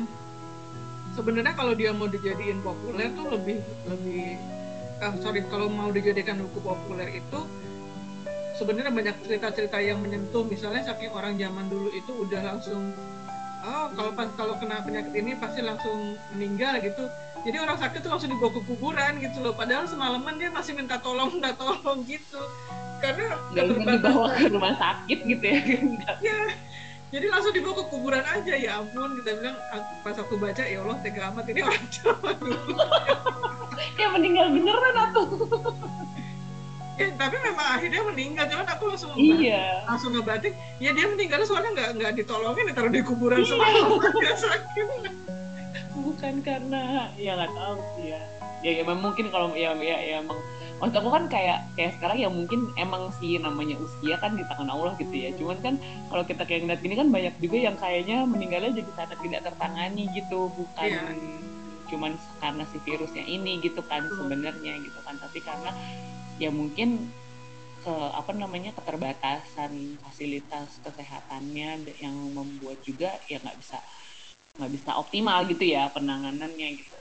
sebenarnya 1.16 1.56
kalau 1.56 1.74
dia 1.74 1.96
mau 1.96 2.12
dijadiin 2.12 2.60
populer 2.60 3.08
tuh 3.16 3.32
lebih 3.32 3.58
lebih 3.88 4.36
ah, 5.00 5.16
sorry 5.24 5.42
kalau 5.48 5.72
mau 5.72 5.90
dijadikan 5.90 6.44
buku 6.44 6.60
populer 6.60 7.24
itu 7.24 7.40
sebenarnya 8.60 8.92
banyak 8.92 9.16
cerita-cerita 9.24 9.78
yang 9.80 10.00
menyentuh. 10.04 10.44
Misalnya 10.48 10.84
saking 10.84 11.12
orang 11.12 11.40
zaman 11.40 11.72
dulu 11.72 11.90
itu 11.92 12.12
udah 12.12 12.42
langsung 12.44 12.92
oh 13.66 13.90
kalau 13.98 14.12
pas 14.14 14.30
kalau 14.38 14.54
kena 14.62 14.84
penyakit 14.86 15.14
ini 15.16 15.32
pasti 15.40 15.64
langsung 15.64 16.20
meninggal 16.36 16.84
gitu. 16.84 17.08
Jadi 17.46 17.58
orang 17.62 17.78
sakit 17.78 18.02
tuh 18.02 18.10
langsung 18.10 18.32
dibawa 18.34 18.52
ke 18.52 18.62
kuburan 18.68 19.14
gitu 19.22 19.38
loh. 19.40 19.54
Padahal 19.54 19.86
semalaman 19.86 20.36
dia 20.36 20.50
masih 20.50 20.74
minta 20.74 20.98
tolong 20.98 21.30
minta 21.32 21.54
tolong 21.56 22.02
gitu. 22.04 22.42
Karena 23.00 23.38
nggak 23.54 23.66
dibawa 24.02 24.28
ke 24.34 24.50
rumah 24.50 24.74
sakit 24.76 25.20
gitu 25.30 25.46
ya. 25.46 25.60
Ya 26.24 26.40
jadi 27.16 27.32
langsung 27.32 27.56
dibawa 27.56 27.80
ke 27.80 27.84
kuburan 27.88 28.26
aja 28.28 28.54
ya 28.60 28.84
ampun. 28.84 29.24
Kita 29.24 29.40
bilang 29.40 29.56
pas 30.04 30.20
aku 30.20 30.36
baca 30.36 30.64
ya 30.68 30.84
Allah 30.84 31.00
tega 31.00 31.32
amat 31.32 31.48
ini 31.48 31.64
orang 31.64 31.88
Jawa 31.88 32.32
ya 34.00 34.08
meninggal 34.12 34.52
beneran 34.52 34.96
atau 35.00 35.24
ya 37.00 37.08
tapi 37.16 37.36
memang 37.40 37.68
akhirnya 37.80 38.02
meninggal. 38.04 38.46
Cuman 38.52 38.68
aku 38.68 38.84
langsung 38.92 39.16
iya. 39.16 39.88
langsung 39.88 40.12
ngebatin 40.12 40.52
ya 40.84 40.92
dia 40.92 41.08
meninggal 41.08 41.40
soalnya 41.48 41.72
nggak 41.72 41.90
nggak 42.04 42.12
ditolongin 42.20 42.68
ditaruh 42.68 42.92
di 42.92 43.00
kuburan 43.00 43.48
iya. 43.48 43.48
semua 43.48 43.68
bukan 45.96 46.36
karena 46.44 47.08
ya 47.16 47.40
nggak 47.40 47.54
tahu 47.56 47.80
sih 47.96 48.12
ya. 48.12 48.22
Ya, 48.60 48.72
ya 48.82 48.84
mungkin 48.92 49.32
kalau 49.32 49.56
ya 49.56 49.72
ya, 49.80 49.98
ya 50.04 50.20
emang 50.20 50.40
maksud 50.76 50.96
aku 51.00 51.10
kan 51.10 51.26
kayak 51.32 51.60
kayak 51.80 51.96
sekarang 51.96 52.18
ya 52.20 52.30
mungkin 52.30 52.68
emang 52.76 53.08
sih 53.18 53.40
namanya 53.40 53.80
usia 53.80 54.20
kan 54.20 54.36
di 54.36 54.44
tangan 54.44 54.68
Allah 54.68 54.94
gitu 55.00 55.16
ya. 55.16 55.32
Cuman 55.40 55.58
kan 55.64 55.76
kalau 56.12 56.24
kita 56.28 56.44
kayak 56.44 56.68
ngeliat 56.68 56.82
gini 56.84 56.96
kan 57.00 57.08
banyak 57.12 57.34
juga 57.40 57.58
yang 57.58 57.76
kayaknya 57.80 58.18
meninggalnya 58.28 58.72
jadi 58.76 58.92
sangat 58.96 59.18
tidak 59.24 59.42
tertangani 59.48 60.04
gitu 60.12 60.52
bukan 60.52 60.90
yeah. 60.92 61.40
cuman 61.86 62.12
karena 62.42 62.64
si 62.74 62.78
virusnya 62.84 63.24
ini 63.24 63.62
gitu 63.64 63.80
kan 63.88 64.04
sebenarnya 64.12 64.74
gitu 64.84 65.00
kan. 65.08 65.16
Tapi 65.16 65.40
karena 65.40 65.72
ya 66.36 66.52
mungkin 66.52 67.08
ke 67.86 67.94
apa 67.94 68.34
namanya 68.34 68.74
keterbatasan 68.74 70.02
fasilitas 70.02 70.82
kesehatannya 70.82 71.86
yang 72.02 72.16
membuat 72.34 72.82
juga 72.82 73.14
ya 73.30 73.38
nggak 73.38 73.58
bisa 73.62 73.78
nggak 74.58 74.72
bisa 74.74 74.92
optimal 74.98 75.46
gitu 75.46 75.70
ya 75.70 75.94
penanganannya 75.94 76.82
gitu 76.82 76.96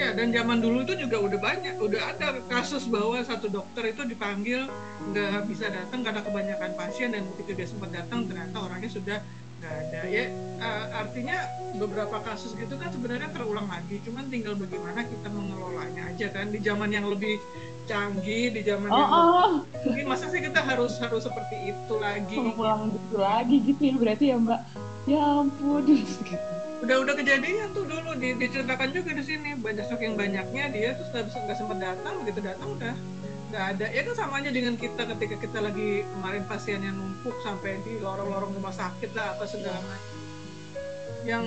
Ya 0.00 0.16
dan 0.16 0.32
zaman 0.32 0.64
dulu 0.64 0.82
itu 0.88 0.96
juga 1.06 1.20
udah 1.20 1.38
banyak, 1.38 1.76
udah 1.76 2.00
ada 2.16 2.40
kasus 2.48 2.88
bahwa 2.88 3.20
satu 3.20 3.52
dokter 3.52 3.92
itu 3.92 4.02
dipanggil 4.08 4.64
nggak 5.12 5.44
bisa 5.44 5.68
datang 5.68 6.00
karena 6.00 6.24
kebanyakan 6.24 6.72
pasien 6.72 7.12
dan 7.12 7.28
begitu 7.34 7.52
dia 7.60 7.68
sempat 7.68 7.92
datang 7.92 8.24
ternyata 8.24 8.56
orangnya 8.64 8.90
sudah 8.90 9.18
nggak 9.60 9.74
ada. 9.76 10.00
Ya 10.08 10.24
uh, 10.64 10.86
artinya 11.04 11.36
beberapa 11.76 12.16
kasus 12.24 12.56
gitu 12.56 12.80
kan 12.80 12.88
sebenarnya 12.90 13.28
terulang 13.36 13.68
lagi, 13.68 14.00
cuman 14.08 14.24
tinggal 14.32 14.56
bagaimana 14.56 15.04
kita 15.04 15.28
mengelolanya 15.28 16.02
aja 16.08 16.26
kan 16.32 16.48
di 16.48 16.58
zaman 16.64 16.90
yang 16.90 17.06
lebih 17.06 17.36
canggih, 17.84 18.56
di 18.56 18.62
zaman 18.64 18.88
oh, 18.88 18.96
yang 18.96 19.10
oh. 19.12 19.50
mungkin 19.84 20.04
masa 20.08 20.32
sih 20.32 20.40
kita 20.40 20.64
harus 20.64 20.96
harus 20.96 21.28
seperti 21.28 21.76
itu 21.76 21.94
lagi? 22.00 22.36
Pulang 22.56 22.94
gitu 22.96 23.16
lagi 23.20 23.56
gitu 23.68 23.82
ya 23.84 23.94
berarti 24.00 24.24
ya 24.32 24.36
Mbak. 24.40 24.60
Ya 25.08 25.20
ampun 25.20 25.84
gitu 25.84 26.36
udah 26.80 26.96
udah 27.04 27.14
kejadian 27.14 27.76
tuh 27.76 27.84
dulu 27.84 28.16
di, 28.16 28.32
diceritakan 28.40 28.88
juga 28.96 29.10
di 29.12 29.24
sini. 29.24 29.50
Banyak 29.60 29.86
saking 29.92 30.16
banyaknya 30.16 30.64
dia 30.72 30.88
tuh 30.96 31.06
nggak 31.12 31.24
nggak 31.28 31.56
sempat 31.56 31.78
datang 31.78 32.14
begitu 32.24 32.40
datang 32.40 32.68
udah. 32.76 32.94
Nggak 33.52 33.64
ada. 33.76 33.86
Ya 33.92 34.00
kan 34.06 34.14
sama 34.16 34.34
aja 34.40 34.50
dengan 34.50 34.74
kita 34.80 35.02
ketika 35.16 35.36
kita 35.38 35.58
lagi 35.60 36.06
kemarin 36.16 36.42
pasien 36.48 36.80
yang 36.80 36.96
numpuk 36.96 37.36
sampai 37.44 37.76
di 37.84 38.00
lorong-lorong 38.00 38.56
rumah 38.56 38.72
sakit 38.72 39.10
lah 39.12 39.36
apa 39.36 39.44
segala 39.44 39.78
macam. 39.84 40.16
Yang 41.28 41.44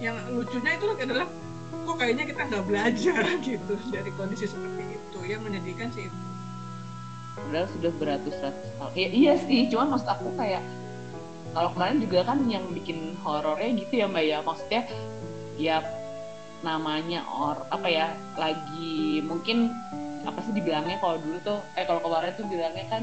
yang 0.00 0.16
lucunya 0.32 0.72
itu 0.80 0.86
adalah 0.88 1.26
kok 1.72 1.96
kayaknya 2.00 2.24
kita 2.28 2.42
nggak 2.48 2.64
belajar 2.64 3.22
gitu. 3.48 3.74
Dari 3.92 4.10
kondisi 4.16 4.48
seperti 4.48 4.82
itu 4.96 5.18
yang 5.28 5.44
menyedihkan 5.44 5.92
sih 5.92 6.08
itu. 6.08 6.18
Padahal 7.32 7.68
sudah 7.72 7.92
beratus-ratus 7.96 8.68
tahun 8.76 8.92
ya, 8.92 9.08
iya 9.08 9.34
sih. 9.40 9.68
Cuman 9.72 9.96
maksud 9.96 10.08
aku 10.08 10.36
kayak 10.36 10.60
kalau 11.52 11.68
kemarin 11.76 12.00
juga 12.00 12.18
kan 12.24 12.38
yang 12.48 12.64
bikin 12.72 13.16
horornya 13.20 13.70
gitu 13.76 13.92
ya 14.02 14.06
mbak 14.08 14.24
ya. 14.24 14.38
Maksudnya 14.40 14.82
ya 15.60 15.76
namanya 16.64 17.26
or 17.28 17.60
apa 17.68 17.88
ya 17.90 18.06
lagi 18.40 19.20
mungkin 19.20 19.70
apa 20.22 20.38
sih 20.46 20.54
dibilangnya 20.54 21.02
kalau 21.02 21.18
dulu 21.18 21.38
tuh 21.42 21.58
eh 21.74 21.84
kalau 21.84 22.00
kemarin 22.00 22.32
tuh 22.38 22.46
bilangnya 22.46 22.86
kan 22.88 23.02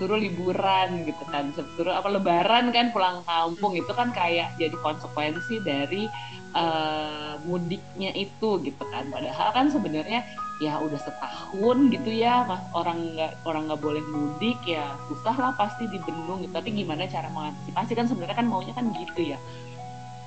suruh 0.00 0.16
liburan 0.16 1.04
gitu 1.04 1.24
kan 1.28 1.52
suruh 1.52 1.92
apa 1.92 2.08
lebaran 2.08 2.72
kan 2.72 2.88
pulang 2.96 3.20
kampung 3.28 3.76
itu 3.76 3.92
kan 3.92 4.08
kayak 4.16 4.56
jadi 4.56 4.72
konsekuensi 4.80 5.60
dari 5.60 6.08
uh, 6.56 7.36
mudiknya 7.44 8.10
itu 8.16 8.48
gitu 8.64 8.82
kan. 8.88 9.04
Padahal 9.12 9.48
kan 9.52 9.66
sebenarnya 9.68 10.24
ya 10.56 10.80
udah 10.80 10.96
setahun 10.96 11.78
gitu 11.92 12.10
ya 12.10 12.48
mas. 12.48 12.64
Orang 12.72 13.12
nggak 13.12 13.44
orang 13.44 13.68
nggak 13.68 13.82
boleh 13.84 14.02
mudik 14.08 14.56
ya 14.64 14.96
susah 15.12 15.36
lah 15.36 15.52
pasti 15.60 15.84
dibendung 15.92 16.40
gitu. 16.40 16.52
Tapi 16.56 16.72
gimana 16.72 17.04
cara 17.04 17.28
mengantisipasi? 17.28 17.92
Kan 17.92 18.08
sebenarnya 18.08 18.36
kan 18.40 18.48
maunya 18.48 18.72
kan 18.72 18.88
gitu 18.96 19.36
ya. 19.36 19.38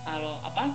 Kalau 0.06 0.38
apa 0.46 0.70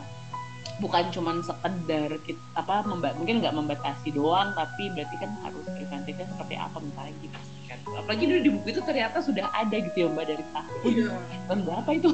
bukan 0.82 1.06
cuma 1.14 1.38
sekedar 1.38 2.10
kita, 2.26 2.42
apa 2.58 2.82
memba, 2.82 3.14
mungkin 3.14 3.38
nggak 3.38 3.54
membatasi 3.54 4.10
doang 4.10 4.50
tapi 4.58 4.90
berarti 4.90 5.16
kan 5.22 5.30
harus 5.46 5.62
preventifnya 5.70 6.26
seperti 6.26 6.54
apa 6.58 6.76
misalnya 6.82 7.14
gitu. 7.22 7.38
Kan 7.70 7.78
apalagi 7.94 8.24
dulu 8.26 8.40
di 8.42 8.50
buku 8.58 8.66
itu 8.74 8.82
ternyata 8.82 9.18
sudah 9.22 9.46
ada 9.54 9.76
gitu 9.78 9.96
ya 10.04 10.08
mbak 10.10 10.26
dari 10.26 10.44
tahun 10.50 10.90
iya. 10.90 11.12
tahun 11.46 11.60
berapa 11.62 11.90
itu? 11.94 12.10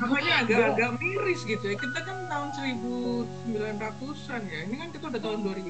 Makanya 0.00 0.32
agak-agak 0.44 0.90
miris 0.96 1.40
gitu 1.44 1.64
ya. 1.68 1.76
Kita 1.76 1.98
kan 2.00 2.16
tahun 2.32 2.48
1900-an 2.56 4.42
ya. 4.48 4.58
Ini 4.64 4.74
kan 4.80 4.88
kita 4.96 5.04
udah 5.12 5.20
tahun 5.20 5.40
2000 5.44 5.68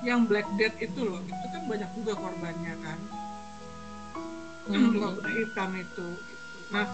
yang 0.00 0.24
Black 0.24 0.48
Death 0.56 0.80
itu 0.80 1.00
loh 1.04 1.20
itu 1.20 1.46
kan 1.52 1.62
banyak 1.68 1.90
juga 1.92 2.12
korbannya 2.16 2.74
kan. 2.80 2.98
Hmm. 4.70 5.18
hitam 5.28 5.70
itu. 5.76 6.08
Nah 6.72 6.86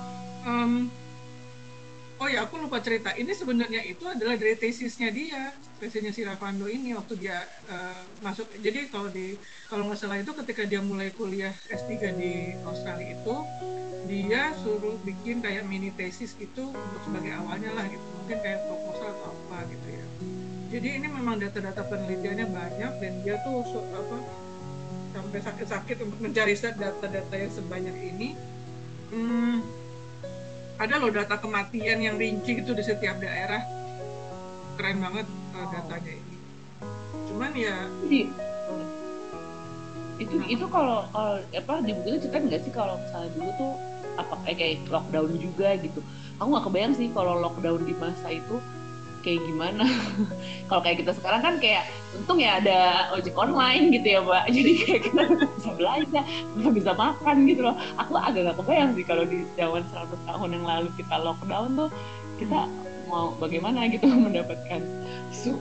um, 0.42 0.90
oh 2.16 2.28
ya 2.28 2.48
aku 2.48 2.56
lupa 2.60 2.80
cerita. 2.80 3.12
Ini 3.12 3.32
sebenarnya 3.36 3.84
itu 3.84 4.04
adalah 4.08 4.36
dari 4.40 4.56
tesisnya 4.56 5.12
dia 5.12 5.52
tesisnya 5.76 6.12
si 6.12 6.24
Ravando 6.24 6.64
ini 6.64 6.96
waktu 6.96 7.20
dia 7.20 7.44
uh, 7.68 8.02
masuk. 8.24 8.48
Jadi 8.60 8.88
kalau 8.88 9.12
di 9.12 9.36
kalau 9.68 9.88
nggak 9.88 9.98
salah 10.00 10.18
itu 10.20 10.32
ketika 10.44 10.62
dia 10.64 10.80
mulai 10.80 11.12
kuliah 11.12 11.52
S3 11.68 12.16
di 12.16 12.56
Australia 12.64 13.12
itu 13.12 13.36
dia 14.06 14.54
suruh 14.62 14.96
bikin 15.02 15.42
kayak 15.42 15.66
mini 15.66 15.90
tesis 15.92 16.32
gitu 16.38 16.70
untuk 16.70 17.00
sebagai 17.04 17.36
awalnya 17.36 17.70
lah 17.76 17.84
gitu. 17.90 18.06
Mungkin 18.24 18.38
kayak 18.40 18.64
proposal 18.64 19.08
atau 19.12 19.30
apa 19.34 19.58
gitu 19.68 19.88
ya. 19.92 20.04
Jadi 20.66 20.88
ini 20.98 21.06
memang 21.06 21.38
data-data 21.38 21.82
penelitiannya 21.86 22.46
banyak 22.50 22.92
dan 22.98 23.12
dia 23.22 23.38
tuh 23.44 23.62
apa 23.94 24.18
sampai 25.16 25.40
sakit-sakit 25.40 25.96
untuk 26.04 26.20
mencari 26.20 26.52
data-data 26.56 27.34
yang 27.36 27.52
sebanyak 27.52 27.96
ini. 28.02 28.28
Hmm, 29.06 29.62
ada 30.76 30.94
loh 31.00 31.08
data 31.08 31.36
kematian 31.40 31.98
yang 32.04 32.16
rinci 32.20 32.60
itu 32.60 32.70
di 32.76 32.84
setiap 32.84 33.16
daerah 33.16 33.64
keren 34.76 35.00
banget 35.00 35.26
uh, 35.56 35.66
datanya 35.72 36.12
ini 36.20 36.36
cuman 37.32 37.50
ya 37.56 37.76
jadi 38.04 38.20
itu 40.16 40.34
nah. 40.36 40.48
itu 40.48 40.66
kalau 40.68 41.08
kalau 41.12 41.36
apa 41.40 41.74
di 41.84 41.92
buku 41.92 42.08
itu 42.16 42.18
cerita 42.28 42.38
nggak 42.40 42.60
sih 42.64 42.72
kalau 42.72 42.94
misalnya 43.00 43.30
dulu 43.36 43.50
tuh 43.56 43.72
apa 44.16 44.34
kayak, 44.48 44.56
kayak 44.56 44.76
lockdown 44.88 45.32
juga 45.36 45.68
gitu 45.80 46.00
aku 46.40 46.48
nggak 46.52 46.64
kebayang 46.68 46.94
sih 46.96 47.08
kalau 47.12 47.34
lockdown 47.40 47.80
di 47.84 47.94
masa 47.96 48.28
itu 48.32 48.56
kayak 49.26 49.42
gimana? 49.42 49.82
Kalau 50.70 50.80
kayak 50.86 51.02
kita 51.02 51.12
sekarang 51.18 51.42
kan 51.42 51.54
kayak 51.58 51.90
untung 52.14 52.38
ya 52.38 52.62
ada 52.62 53.10
ojek 53.18 53.34
online 53.34 53.90
gitu 53.90 54.06
ya 54.14 54.20
mbak. 54.22 54.46
Jadi 54.56 54.72
kayak 54.86 55.02
kita 55.10 55.22
bisa 55.34 55.70
belanja 55.74 56.20
bisa 56.54 56.70
bisa 56.70 56.90
makan 56.94 57.36
gitu 57.50 57.66
loh. 57.66 57.74
Aku 57.98 58.14
agak 58.14 58.54
gak 58.54 58.56
kebayang 58.62 58.94
sih 58.94 59.02
kalau 59.02 59.26
di 59.26 59.42
zaman 59.58 59.82
100 59.90 60.14
tahun 60.30 60.48
yang 60.54 60.64
lalu 60.64 60.88
kita 60.94 61.14
lockdown 61.18 61.74
tuh 61.74 61.90
kita 62.38 62.70
mau 63.10 63.34
bagaimana 63.42 63.90
gitu 63.90 64.06
mendapatkan 64.30 64.82
sup 65.34 65.58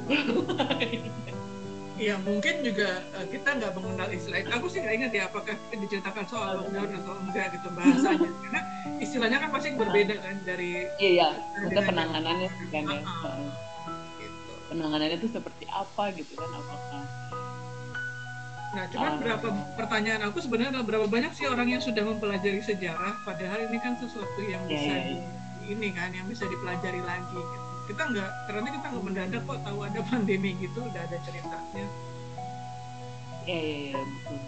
Iya 1.96 2.20
mungkin 2.28 2.60
juga 2.60 3.00
uh, 3.16 3.24
kita 3.32 3.56
nggak 3.56 3.72
mengenal 3.80 4.08
istilah 4.12 4.44
itu. 4.44 4.52
Aku 4.52 4.68
sih 4.68 4.84
nggak 4.84 4.96
ingat 5.00 5.12
ya 5.16 5.24
apakah 5.32 5.56
diceritakan 5.72 6.26
soal 6.28 6.60
lockdown 6.60 6.92
atau 6.92 7.16
enggak 7.24 7.56
gitu 7.56 7.68
bahasanya. 7.72 8.30
Karena 8.44 8.62
istilahnya 9.00 9.38
kan 9.40 9.50
pasti 9.56 9.68
berbeda 9.80 10.16
kan 10.20 10.36
dari. 10.44 10.92
Iya 11.00 11.10
iya. 11.16 11.28
Penanganannya 11.72 12.50
kan 12.52 12.84
ya. 12.84 13.00
Uh, 13.00 13.48
gitu. 14.20 14.52
Penanganannya 14.76 15.18
itu 15.24 15.28
seperti 15.32 15.66
apa 15.72 16.04
gitu 16.20 16.34
kan 16.36 16.50
apakah? 16.52 17.04
Nah, 18.76 18.86
cuman 18.92 19.12
uh, 19.16 19.20
berapa 19.24 19.48
pertanyaan 19.80 20.22
aku 20.28 20.44
sebenarnya 20.44 20.84
berapa 20.84 21.08
banyak 21.08 21.32
sih 21.32 21.48
orang 21.48 21.72
yang 21.72 21.80
sudah 21.80 22.04
mempelajari 22.04 22.60
sejarah, 22.60 23.24
padahal 23.24 23.72
ini 23.72 23.80
kan 23.80 23.96
sesuatu 23.96 24.44
yang 24.44 24.68
iya, 24.68 24.72
bisa 24.76 24.92
yeah, 24.92 25.00
yeah. 25.16 25.24
Di, 25.64 25.66
ini 25.72 25.88
kan 25.96 26.12
yang 26.12 26.28
bisa 26.28 26.44
dipelajari 26.44 27.00
lagi. 27.08 27.40
Gitu 27.40 27.65
kita 27.86 28.04
nggak 28.12 28.30
karena 28.50 28.70
kita 28.70 28.86
nggak 28.92 29.06
mendadak 29.06 29.42
kok 29.46 29.60
tahu 29.62 29.80
ada 29.86 30.00
pandemi 30.10 30.52
gitu 30.60 30.80
udah 30.82 31.02
ada 31.06 31.18
ceritanya 31.26 31.88
Iya, 33.46 33.62
iya, 33.62 33.78
iya. 33.78 34.02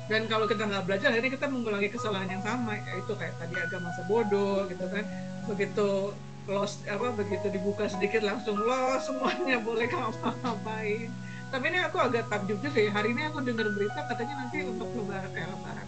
Dan 0.10 0.26
kalau 0.26 0.50
kita 0.50 0.66
nggak 0.66 0.90
belajar, 0.90 1.14
akhirnya 1.14 1.38
kita 1.38 1.46
mengulangi 1.54 1.94
kesalahan 1.94 2.34
yang 2.34 2.42
sama, 2.42 2.82
yaitu 2.82 3.14
kayak 3.14 3.38
tadi 3.38 3.54
agak 3.54 3.86
masa 3.86 4.02
bodoh, 4.10 4.66
gitu 4.66 4.90
kan. 4.90 5.06
Begitu 5.46 6.18
los 6.50 6.82
apa 6.90 7.14
begitu 7.14 7.46
dibuka 7.54 7.86
sedikit 7.86 8.26
langsung 8.26 8.58
los 8.58 9.06
semuanya 9.06 9.62
boleh 9.62 9.86
ngapa-ngapain. 9.86 11.14
Tapi 11.54 11.66
ini 11.70 11.80
aku 11.86 11.98
agak 12.02 12.26
takjub 12.26 12.58
juga 12.58 12.80
ya. 12.82 12.90
Hari 12.90 13.14
ini 13.14 13.22
aku 13.30 13.46
dengar 13.46 13.70
berita 13.70 14.02
katanya 14.10 14.34
nanti 14.42 14.66
untuk 14.66 14.90
lebaran 14.98 15.30
eh 15.30 15.46
lebaran 15.46 15.88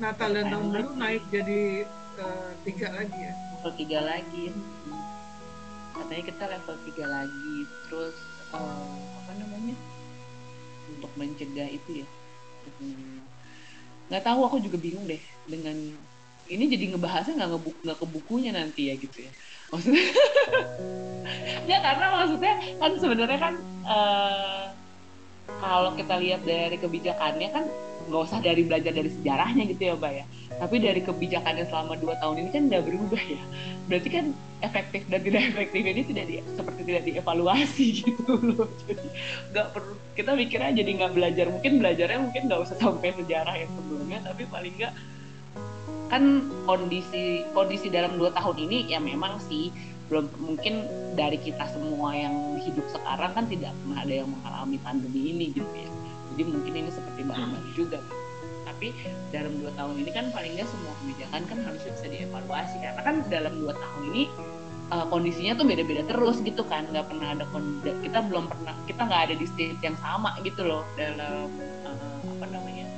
Natal 0.00 0.32
dan 0.32 0.48
tahun 0.48 0.66
baru 0.72 0.90
naik 0.96 1.22
jadi 1.28 1.84
uh, 2.16 2.50
tiga 2.64 2.88
lagi 2.88 3.20
ya. 3.20 3.32
tiga 3.76 4.00
lagi 4.00 4.44
katanya 6.00 6.24
kita 6.32 6.44
level 6.48 6.76
3 6.96 7.06
lagi 7.06 7.56
terus 7.86 8.16
uh, 8.56 8.96
apa 9.22 9.32
namanya? 9.36 9.76
Untuk 10.96 11.12
mencegah 11.14 11.68
itu 11.68 12.02
ya. 12.02 12.06
Nggak 14.10 14.24
tahu 14.26 14.40
aku 14.42 14.56
juga 14.64 14.76
bingung 14.80 15.06
deh 15.06 15.20
dengan 15.46 15.76
ini 16.50 16.64
jadi 16.66 16.90
ngebahasnya 16.90 17.38
nggak 17.38 17.50
ngebuk 17.54 17.76
nggak 17.86 17.98
ke 18.02 18.06
bukunya 18.10 18.50
nanti 18.50 18.90
ya 18.90 18.94
gitu 18.98 19.18
ya. 19.22 19.32
Maksudnya 19.70 20.04
ya 21.70 21.78
karena 21.78 22.06
maksudnya 22.10 22.54
kan 22.82 22.92
sebenarnya 22.98 23.38
kan 23.38 23.54
uh, 23.86 24.64
kalau 25.60 25.94
kita 25.94 26.14
lihat 26.18 26.42
dari 26.42 26.74
kebijakannya 26.74 27.48
kan 27.54 27.64
nggak 28.08 28.22
usah 28.24 28.38
dari 28.40 28.62
belajar 28.64 28.92
dari 28.94 29.10
sejarahnya 29.12 29.64
gitu 29.68 29.82
ya 29.90 29.94
mbak 29.98 30.12
ya. 30.12 30.24
Tapi 30.60 30.76
dari 30.80 31.00
kebijakannya 31.04 31.64
selama 31.68 31.94
dua 32.00 32.14
tahun 32.20 32.46
ini 32.46 32.50
kan 32.52 32.62
udah 32.72 32.82
berubah 32.84 33.22
ya. 33.22 33.42
Berarti 33.88 34.08
kan 34.08 34.24
efektif 34.60 35.02
dan 35.08 35.20
tidak 35.24 35.42
efektif 35.56 35.82
ini 35.84 36.00
tidak 36.04 36.24
di, 36.28 36.34
seperti 36.56 36.80
tidak 36.84 37.02
dievaluasi 37.08 37.86
gitu 38.04 38.32
loh. 38.40 38.68
Jadi 38.88 39.06
nggak 39.52 39.66
perlu 39.72 39.94
kita 40.16 40.30
mikirnya 40.36 40.70
jadi 40.76 40.90
nggak 41.00 41.12
belajar. 41.12 41.46
Mungkin 41.48 41.72
belajarnya 41.80 42.18
mungkin 42.20 42.42
nggak 42.48 42.60
usah 42.64 42.76
sampai 42.80 43.12
sejarah 43.16 43.54
yang 43.56 43.70
sebelumnya 43.76 44.18
tapi 44.24 44.42
paling 44.48 44.74
nggak 44.76 44.94
kan 46.10 46.42
kondisi 46.66 47.46
kondisi 47.54 47.86
dalam 47.86 48.18
dua 48.18 48.34
tahun 48.34 48.66
ini 48.66 48.90
ya 48.90 48.98
memang 48.98 49.38
sih 49.46 49.70
belum 50.10 50.26
mungkin 50.42 50.90
dari 51.14 51.38
kita 51.38 51.70
semua 51.70 52.10
yang 52.18 52.58
hidup 52.58 52.82
sekarang 52.90 53.30
kan 53.30 53.46
tidak 53.46 53.70
pernah 53.78 54.02
ada 54.02 54.14
yang 54.26 54.26
mengalami 54.26 54.76
pandemi 54.82 55.30
ini 55.30 55.54
gitu 55.54 55.70
ya 55.70 55.99
jadi 56.40 56.56
mungkin 56.56 56.72
ini 56.72 56.88
seperti 56.88 57.20
baru-baru 57.28 57.68
juga 57.76 58.00
tapi 58.64 58.96
dalam 59.28 59.60
dua 59.60 59.76
tahun 59.76 59.92
ini 60.00 60.08
kan 60.08 60.32
paling 60.32 60.56
nggak 60.56 60.64
semua 60.72 60.96
kebijakan 61.04 61.42
kan 61.52 61.58
harusnya 61.68 61.92
bisa 62.00 62.06
dievaluasi. 62.08 62.76
Karena 62.80 63.02
kan 63.04 63.16
dalam 63.28 63.52
dua 63.60 63.76
tahun 63.76 64.02
ini 64.08 64.24
uh, 64.88 65.04
kondisinya 65.12 65.52
tuh 65.60 65.68
beda-beda 65.68 66.02
terus 66.08 66.40
gitu 66.40 66.64
kan. 66.64 66.88
Nggak 66.88 67.12
pernah 67.12 67.36
ada 67.36 67.44
kita 68.00 68.24
belum 68.24 68.48
pernah 68.48 68.72
kita 68.88 69.04
nggak 69.04 69.22
ada 69.28 69.34
di 69.36 69.46
state 69.52 69.84
yang 69.84 70.00
sama 70.00 70.32
gitu 70.40 70.64
loh 70.64 70.88
dalam 70.96 71.52
uh, 71.84 72.24
apa 72.24 72.46
namanya 72.48 72.88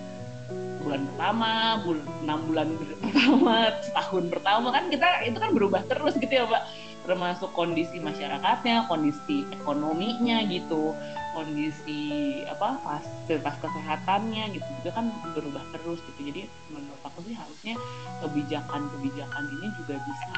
bulan 0.87 1.03
pertama 1.11 1.51
bulan 1.83 2.07
enam 2.23 2.39
bulan 2.47 2.69
pertama 3.03 3.55
setahun 3.83 4.25
pertama 4.31 4.67
kan 4.71 4.85
kita 4.87 5.09
itu 5.27 5.39
kan 5.43 5.51
berubah 5.51 5.83
terus 5.91 6.15
gitu 6.15 6.31
ya 6.31 6.47
pak 6.47 6.63
termasuk 7.03 7.51
kondisi 7.53 7.99
masyarakatnya 7.99 8.87
kondisi 8.87 9.43
ekonominya 9.51 10.47
gitu 10.47 10.95
kondisi 11.33 12.45
apa 12.47 12.77
pas 12.85 13.05
kesehatannya 13.27 14.53
gitu 14.53 14.69
juga 14.81 14.91
kan 15.01 15.09
berubah 15.33 15.65
terus 15.73 15.99
gitu. 16.05 16.21
Jadi 16.29 16.43
menurut 16.69 17.03
aku 17.03 17.25
sih 17.25 17.35
harusnya 17.35 17.75
kebijakan-kebijakan 18.21 19.45
ini 19.49 19.67
juga 19.81 19.95
bisa 20.05 20.33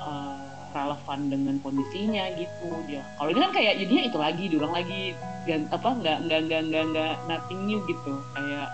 uh, 0.00 0.40
relevan 0.72 1.28
dengan 1.28 1.56
kondisinya 1.60 2.32
gitu. 2.40 2.68
Ya 2.88 3.04
kalau 3.20 3.30
ini 3.30 3.40
kan 3.44 3.52
kayak 3.52 3.74
jadinya 3.84 4.02
itu 4.08 4.18
lagi 4.18 4.44
diulang 4.48 4.74
lagi 4.74 5.02
dan 5.44 5.68
apa 5.68 5.88
nggak 6.00 6.18
nggak 6.26 6.40
nggak 6.48 6.62
nggak 6.72 6.84
nggak 6.96 7.14
nothing 7.28 7.60
new 7.68 7.78
gitu 7.84 8.12
kayak 8.32 8.68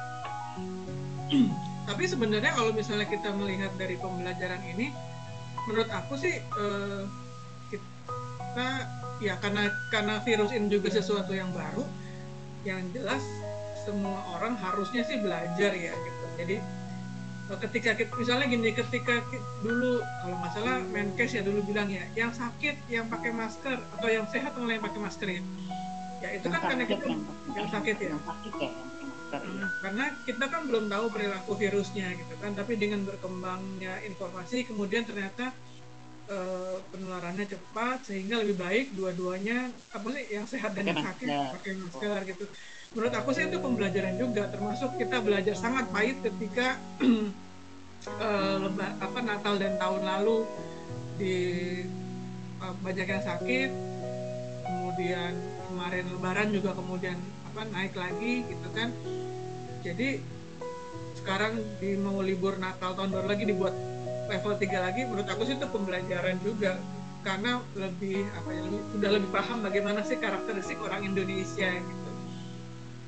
tapi 1.88 2.04
sebenarnya 2.04 2.52
kalau 2.52 2.72
misalnya 2.72 3.08
kita 3.08 3.32
melihat 3.32 3.72
dari 3.80 3.96
pembelajaran 3.96 4.60
ini 4.76 4.92
menurut 5.68 5.90
aku 5.92 6.16
sih 6.16 6.40
uh, 6.56 7.04
kita 7.68 8.68
ya 9.20 9.36
karena 9.38 9.68
karena 9.92 10.16
virus 10.24 10.50
ini 10.56 10.72
juga 10.72 10.88
sesuatu 10.88 11.36
yang 11.36 11.52
baru 11.52 11.84
yang 12.64 12.80
jelas 12.96 13.20
semua 13.84 14.18
orang 14.36 14.56
harusnya 14.56 15.04
sih 15.04 15.20
belajar 15.20 15.72
ya 15.76 15.92
gitu. 15.92 16.24
Jadi 16.40 16.56
eh, 17.52 17.58
ketika 17.68 17.96
kita, 17.96 18.12
misalnya 18.16 18.46
gini 18.48 18.72
ketika 18.72 19.20
dulu 19.60 20.00
kalau 20.24 20.36
masalah 20.40 20.80
Menkes 20.88 21.36
ya 21.36 21.44
dulu 21.44 21.60
bilang 21.68 21.92
ya 21.92 22.04
yang 22.16 22.32
sakit 22.32 22.76
yang 22.88 23.06
pakai 23.12 23.32
masker 23.32 23.76
atau 23.76 24.08
yang 24.08 24.24
sehat 24.32 24.56
mulai 24.56 24.80
pakai 24.80 25.00
masker 25.00 25.28
ya 25.40 25.42
ya 26.18 26.28
itu 26.34 26.46
kan 26.50 26.60
karena 26.66 26.84
kita 26.86 27.04
yang 27.54 27.68
sakit. 27.70 27.96
ya, 28.02 28.08
yang 28.14 28.22
sakit 28.26 28.72
Hmm, 29.28 29.68
karena 29.84 30.08
kita 30.24 30.44
kan 30.48 30.64
belum 30.64 30.88
tahu 30.88 31.12
perilaku 31.12 31.52
virusnya 31.52 32.16
gitu 32.16 32.32
kan 32.40 32.56
tapi 32.56 32.80
dengan 32.80 33.04
berkembangnya 33.04 34.00
informasi 34.08 34.64
kemudian 34.64 35.04
ternyata 35.04 35.52
uh, 36.32 36.80
penularannya 36.88 37.44
cepat 37.44 38.08
sehingga 38.08 38.40
lebih 38.40 38.56
baik 38.56 38.96
dua-duanya 38.96 39.68
apa 39.92 40.06
sih 40.16 40.24
yang 40.32 40.48
sehat 40.48 40.72
dan 40.72 40.96
yang 40.96 41.04
sakit 41.04 41.28
pakai 41.28 41.72
masker 41.76 42.20
gitu. 42.24 42.44
Menurut 42.96 43.12
aku 43.20 43.28
sih 43.36 43.44
itu 43.52 43.58
pembelajaran 43.60 44.16
juga 44.16 44.48
termasuk 44.48 44.96
kita 44.96 45.20
belajar 45.20 45.52
sangat 45.52 45.84
pahit 45.92 46.16
ketika 46.24 46.80
uh, 47.04 48.56
leba, 48.64 48.96
apa 48.96 49.18
Natal 49.20 49.60
dan 49.60 49.76
tahun 49.76 50.02
lalu 50.08 50.48
di 51.20 51.36
uh, 52.64 52.72
banyak 52.80 53.06
yang 53.12 53.20
sakit 53.20 53.70
kemudian 54.64 55.36
kemarin 55.68 56.04
lebaran 56.08 56.48
juga 56.50 56.72
kemudian 56.72 57.16
apa 57.52 57.60
naik 57.68 57.94
lagi 57.94 58.44
gitu 58.48 58.68
kan 58.72 58.88
jadi 59.84 60.20
sekarang 61.20 61.60
di 61.78 61.94
mau 62.00 62.18
libur 62.24 62.56
Natal 62.56 62.96
tahun 62.96 63.12
baru 63.12 63.26
lagi 63.28 63.44
dibuat 63.44 63.74
level 64.28 64.54
3 64.56 64.86
lagi 64.86 65.00
menurut 65.04 65.28
aku 65.28 65.42
sih 65.44 65.56
itu 65.56 65.66
pembelajaran 65.68 66.36
juga 66.40 66.80
karena 67.26 67.60
lebih 67.74 68.24
apa 68.32 68.48
ya 68.54 68.60
lebih, 68.64 68.80
udah 68.96 69.10
lebih 69.20 69.30
paham 69.34 69.58
bagaimana 69.60 70.00
sih 70.06 70.16
karakteristik 70.16 70.78
orang 70.80 71.02
Indonesia 71.04 71.68
gitu. 71.68 72.08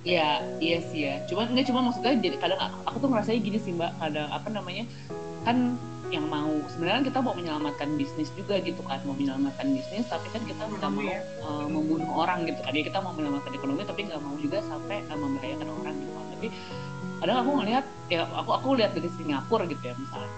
Iya, 0.01 0.57
iya 0.65 0.79
sih 0.81 1.01
ya. 1.05 1.15
Cuman 1.29 1.53
enggak 1.53 1.69
cuma 1.69 1.81
maksudnya 1.85 2.17
jadi 2.17 2.37
kadang 2.41 2.61
aku 2.89 2.97
tuh 3.05 3.09
ngerasanya 3.13 3.41
gini 3.45 3.59
sih 3.61 3.73
Mbak, 3.77 3.93
kadang 4.01 4.29
apa 4.33 4.49
namanya? 4.49 4.85
Kan 5.45 5.77
yang 6.11 6.27
mau. 6.27 6.51
Sebenarnya 6.75 7.07
kita 7.07 7.19
mau 7.23 7.35
menyelamatkan 7.35 7.95
bisnis 7.95 8.29
juga 8.35 8.59
gitu 8.61 8.83
kan 8.85 8.99
mau 9.07 9.15
menyelamatkan 9.15 9.71
bisnis 9.71 10.05
tapi 10.11 10.27
kan 10.35 10.43
kita 10.45 10.63
nggak 10.67 10.91
mau 10.91 11.07
uh, 11.47 11.67
membunuh 11.71 12.11
orang 12.19 12.45
gitu 12.45 12.61
kan. 12.61 12.75
Ya 12.75 12.83
kita 12.85 12.99
mau 13.01 13.15
menyelamatkan 13.15 13.53
ekonomi 13.55 13.87
tapi 13.87 14.11
nggak 14.11 14.21
mau 14.21 14.35
juga 14.37 14.59
sampai 14.67 15.07
uh, 15.09 15.19
membahayakan 15.19 15.69
orang 15.71 15.95
gitu 15.97 16.13
kan. 16.13 16.27
Tapi 16.37 16.47
kadang 17.21 17.37
aku 17.47 17.51
ngelihat 17.63 17.85
ya 18.11 18.23
aku 18.27 18.51
aku 18.53 18.69
lihat 18.77 18.93
dari 18.93 19.11
Singapura 19.15 19.65
gitu 19.71 19.83
ya 19.83 19.95
misalnya. 19.95 20.33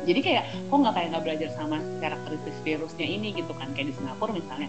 Jadi 0.00 0.20
kayak 0.24 0.44
kok 0.66 0.76
nggak 0.80 0.94
kayak 0.96 1.08
nggak 1.12 1.24
belajar 1.28 1.48
sama 1.54 1.76
karakteristik 2.00 2.56
virusnya 2.66 3.06
ini 3.06 3.28
gitu 3.36 3.52
kan. 3.54 3.70
Kayak 3.72 3.92
di 3.92 3.94
Singapura 3.96 4.34
misalnya 4.34 4.68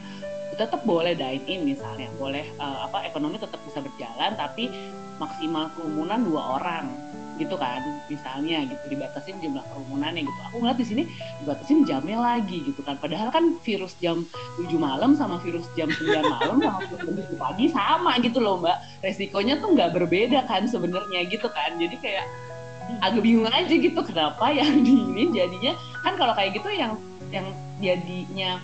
tetap 0.55 0.85
boleh 0.85 1.17
dine 1.17 1.43
in 1.49 1.65
misalnya. 1.65 2.07
Boleh 2.21 2.45
uh, 2.61 2.85
apa 2.85 3.09
ekonomi 3.09 3.41
tetap 3.41 3.57
bisa 3.65 3.81
berjalan 3.81 4.37
tapi 4.37 4.69
maksimal 5.17 5.69
kerumunan 5.77 6.21
dua 6.25 6.61
orang 6.61 6.85
gitu 7.41 7.57
kan 7.57 7.81
misalnya 8.05 8.69
gitu 8.69 8.83
dibatasin 8.93 9.41
jumlah 9.41 9.65
kerumunannya 9.73 10.29
gitu. 10.29 10.39
Aku 10.51 10.55
ngeliat 10.61 10.77
di 10.77 10.85
sini 10.85 11.03
dibatasin 11.41 11.83
jamnya 11.89 12.21
lagi 12.21 12.61
gitu 12.61 12.81
kan. 12.85 13.01
Padahal 13.01 13.33
kan 13.33 13.57
virus 13.65 13.97
jam 13.97 14.21
7 14.61 14.69
malam 14.77 15.17
sama 15.17 15.41
virus 15.41 15.65
jam 15.73 15.89
9 15.89 16.21
malam 16.21 16.61
sama 16.61 16.79
virus 16.85 17.01
jam 17.01 17.15
7 17.17 17.41
pagi 17.41 17.65
sama 17.73 18.11
gitu 18.21 18.37
loh 18.37 18.61
mbak. 18.61 18.77
Resikonya 19.01 19.57
tuh 19.57 19.73
nggak 19.73 19.91
berbeda 19.97 20.45
kan 20.45 20.69
sebenarnya 20.69 21.25
gitu 21.27 21.49
kan. 21.49 21.81
Jadi 21.81 21.97
kayak 21.97 22.25
agak 23.01 23.23
bingung 23.25 23.49
aja 23.49 23.73
gitu 23.73 23.99
kenapa 24.05 24.45
yang 24.53 24.79
di 24.85 24.93
ini 24.93 25.23
jadinya. 25.33 25.73
Kan 26.05 26.13
kalau 26.15 26.37
kayak 26.37 26.55
gitu 26.55 26.69
yang 26.69 26.93
yang 27.31 27.47
jadinya 27.81 28.61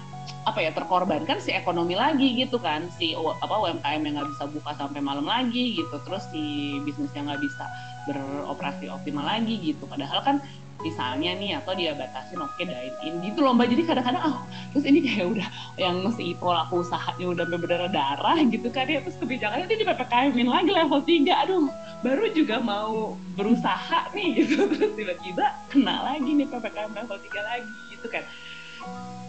apa 0.48 0.64
ya 0.64 0.72
terkorbankan 0.72 1.44
si 1.44 1.52
ekonomi 1.52 1.94
lagi 1.94 2.40
gitu 2.40 2.56
kan. 2.56 2.88
Si 2.96 3.12
apa 3.16 3.52
UMKM 3.52 4.02
yang 4.04 4.16
nggak 4.20 4.30
bisa 4.32 4.44
buka 4.48 4.72
sampai 4.80 5.04
malam 5.04 5.28
lagi 5.28 5.76
gitu. 5.76 5.96
Terus 6.08 6.24
si 6.32 6.78
bisnis 6.88 7.12
yang 7.12 7.28
nggak 7.28 7.44
bisa 7.44 7.66
beroperasi 8.08 8.88
optimal 8.88 9.28
lagi 9.28 9.60
gitu. 9.60 9.84
Padahal 9.88 10.24
kan 10.24 10.40
misalnya 10.78 11.34
nih 11.42 11.58
atau 11.58 11.74
dia 11.74 11.98
batasin 11.98 12.40
oke 12.40 12.54
okay, 12.56 12.64
dine 12.70 12.96
in. 13.04 13.20
Gitu 13.20 13.44
loh 13.44 13.52
jadi 13.60 13.84
kadang-kadang 13.84 14.24
oh 14.24 14.38
terus 14.72 14.86
ini 14.88 15.04
kayak 15.04 15.36
udah 15.36 15.48
yang 15.76 15.98
si 16.16 16.32
pelaku 16.38 16.86
usahanya 16.86 17.26
udah 17.28 17.46
berdarah 17.52 17.92
darah 17.92 18.38
gitu 18.48 18.72
kan 18.72 18.88
ya. 18.88 19.04
Terus 19.04 19.20
kebijakannya 19.20 19.68
itu 19.68 19.84
di 19.84 19.86
ppkm 19.86 20.48
lagi 20.48 20.72
level 20.72 21.02
3 21.04 21.44
aduh 21.44 21.68
baru 22.06 22.24
juga 22.32 22.64
mau 22.64 23.20
berusaha 23.36 24.16
nih 24.16 24.48
gitu. 24.48 24.64
Terus 24.72 24.92
tiba-tiba 24.96 25.60
kena 25.68 26.08
lagi 26.08 26.30
nih 26.32 26.48
ppkm 26.48 26.92
level 26.96 27.20
3 27.20 27.50
lagi 27.52 27.72
gitu 27.92 28.08
kan 28.08 28.24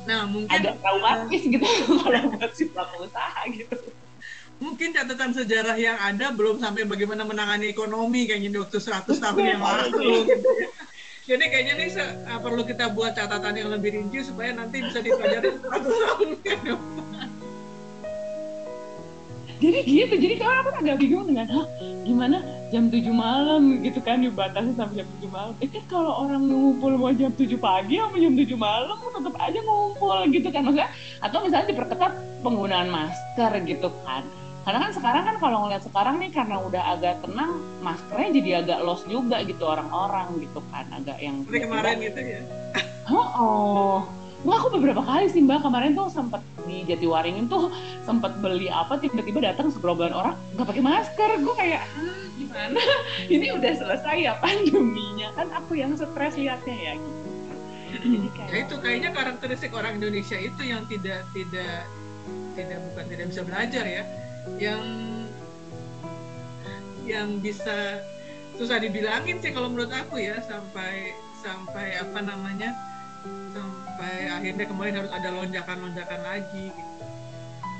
nah 0.09 0.25
mungkin 0.25 0.57
agak 0.57 0.81
traumatis 0.81 1.43
gitu 1.45 1.61
kalau 2.03 2.21
buat 2.33 2.53
si 2.57 2.65
pelaku 2.73 3.05
usaha 3.05 3.41
gitu. 3.53 3.77
Mungkin 4.59 4.91
catatan 4.91 5.31
sejarah 5.31 5.79
yang 5.79 5.95
ada 5.95 6.35
belum 6.35 6.59
sampai 6.59 6.83
bagaimana 6.83 7.23
menangani 7.23 7.71
ekonomi 7.71 8.27
kayaknya 8.27 8.59
waktu 8.59 8.83
100 8.83 9.07
tahun 9.07 9.39
yang 9.45 9.63
lalu. 9.63 10.27
gitu 10.27 10.51
ya 10.51 10.69
jadi 11.29 11.45
kayaknya 11.53 11.75
nih 11.77 11.89
uh, 12.25 12.41
perlu 12.41 12.65
kita 12.65 12.89
buat 12.97 13.13
catatan 13.13 13.53
yang 13.53 13.69
lebih 13.69 14.01
rinci 14.01 14.25
supaya 14.25 14.57
nanti 14.57 14.81
bisa 14.81 15.05
dipelajari 15.05 15.61
satu 15.61 15.91
tahun. 15.93 16.29
ke 16.41 16.57
depan. 16.65 17.29
Jadi 19.59 19.79
gitu, 19.91 20.15
jadi 20.15 20.35
kalau 20.39 20.55
aku 20.63 20.71
agak 20.79 20.97
bingung 21.03 21.27
dengan, 21.27 21.51
hah 21.51 21.67
gimana 22.07 22.39
jam 22.71 22.87
7 22.87 23.11
malam 23.11 23.83
gitu 23.83 23.99
kan 23.99 24.23
dibatasi 24.23 24.71
sampai 24.79 25.03
jam 25.03 25.09
7 25.19 25.35
malam. 25.35 25.55
Eh 25.59 25.69
kan 25.69 25.85
kalau 25.91 26.13
orang 26.27 26.47
ngumpul 26.47 26.95
mau 26.95 27.11
jam 27.11 27.35
7 27.35 27.59
pagi 27.59 27.99
sama 27.99 28.17
jam 28.23 28.35
7 28.39 28.55
malam 28.55 28.97
tetap 29.19 29.35
aja 29.43 29.59
ngumpul 29.59 30.19
gitu 30.31 30.49
kan 30.55 30.63
maksudnya. 30.63 30.91
Atau 31.19 31.43
misalnya 31.43 31.67
diperketat 31.75 32.13
penggunaan 32.47 32.89
masker 32.89 33.53
gitu 33.67 33.91
kan 34.07 34.23
karena 34.69 34.85
kan 34.85 34.93
sekarang 35.01 35.23
kan 35.25 35.37
kalau 35.41 35.57
ngeliat 35.65 35.81
sekarang 35.81 36.21
nih 36.21 36.29
karena 36.29 36.61
udah 36.61 36.83
agak 36.93 37.25
tenang 37.25 37.57
maskernya 37.81 38.29
jadi 38.37 38.51
agak 38.61 38.79
lost 38.85 39.09
juga 39.09 39.41
gitu 39.41 39.65
orang-orang 39.65 40.45
gitu 40.45 40.61
kan 40.69 40.85
agak 40.93 41.17
yang 41.25 41.41
seperti 41.41 41.65
kemarin 41.65 41.97
gitu 42.05 42.21
ya 42.21 42.41
oh, 43.09 43.29
oh. 43.41 43.97
Mbak 44.47 44.55
aku 44.55 44.69
beberapa 44.79 45.03
kali 45.03 45.27
sih 45.35 45.43
mbak. 45.43 45.67
Kemarin 45.67 45.99
tuh 45.99 46.07
sempet 46.15 46.43
di 46.69 46.87
Jatiwaringin 46.87 47.51
tuh 47.51 47.75
sempet 48.07 48.39
beli 48.39 48.71
apa 48.71 49.01
tiba-tiba 49.03 49.43
datang 49.43 49.73
segerombolan 49.75 50.15
orang 50.15 50.35
nggak 50.55 50.67
pakai 50.69 50.83
masker. 50.85 51.31
Gue 51.43 51.55
kayak 51.59 51.83
gimana? 52.39 52.79
Ini 53.35 53.47
udah 53.59 53.73
selesai 53.75 54.17
ya 54.23 54.39
pandeminya 54.39 55.35
kan 55.35 55.51
aku 55.51 55.75
yang 55.75 55.99
stres 55.99 56.39
liatnya 56.39 56.77
ya 56.77 56.93
gitu. 56.95 57.21
Jadi 57.89 58.29
kayak... 58.37 58.49
Ya 58.53 58.57
itu 58.63 58.75
kayaknya 58.79 59.11
karakteristik 59.17 59.73
orang 59.75 59.99
Indonesia 59.99 60.39
itu 60.39 60.63
yang 60.63 60.87
tidak 60.87 61.27
tidak 61.35 61.83
tidak 62.55 62.79
bukan 62.93 63.05
tidak 63.11 63.27
bisa 63.35 63.43
belajar 63.43 63.85
ya. 63.85 64.03
Yang 64.63 64.83
yang 67.09 67.29
bisa 67.41 68.05
susah 68.61 68.79
dibilangin 68.79 69.41
sih 69.41 69.51
kalau 69.51 69.73
menurut 69.73 69.91
aku 69.91 70.21
ya 70.21 70.39
sampai 70.45 71.17
sampai 71.41 71.97
apa 71.97 72.19
namanya 72.21 72.75
sampai 73.55 73.78
akhirnya 73.99 74.65
kemarin 74.71 74.95
harus 75.03 75.13
ada 75.13 75.29
lonjakan-lonjakan 75.35 76.21
lagi 76.23 76.71
gitu. 76.71 77.05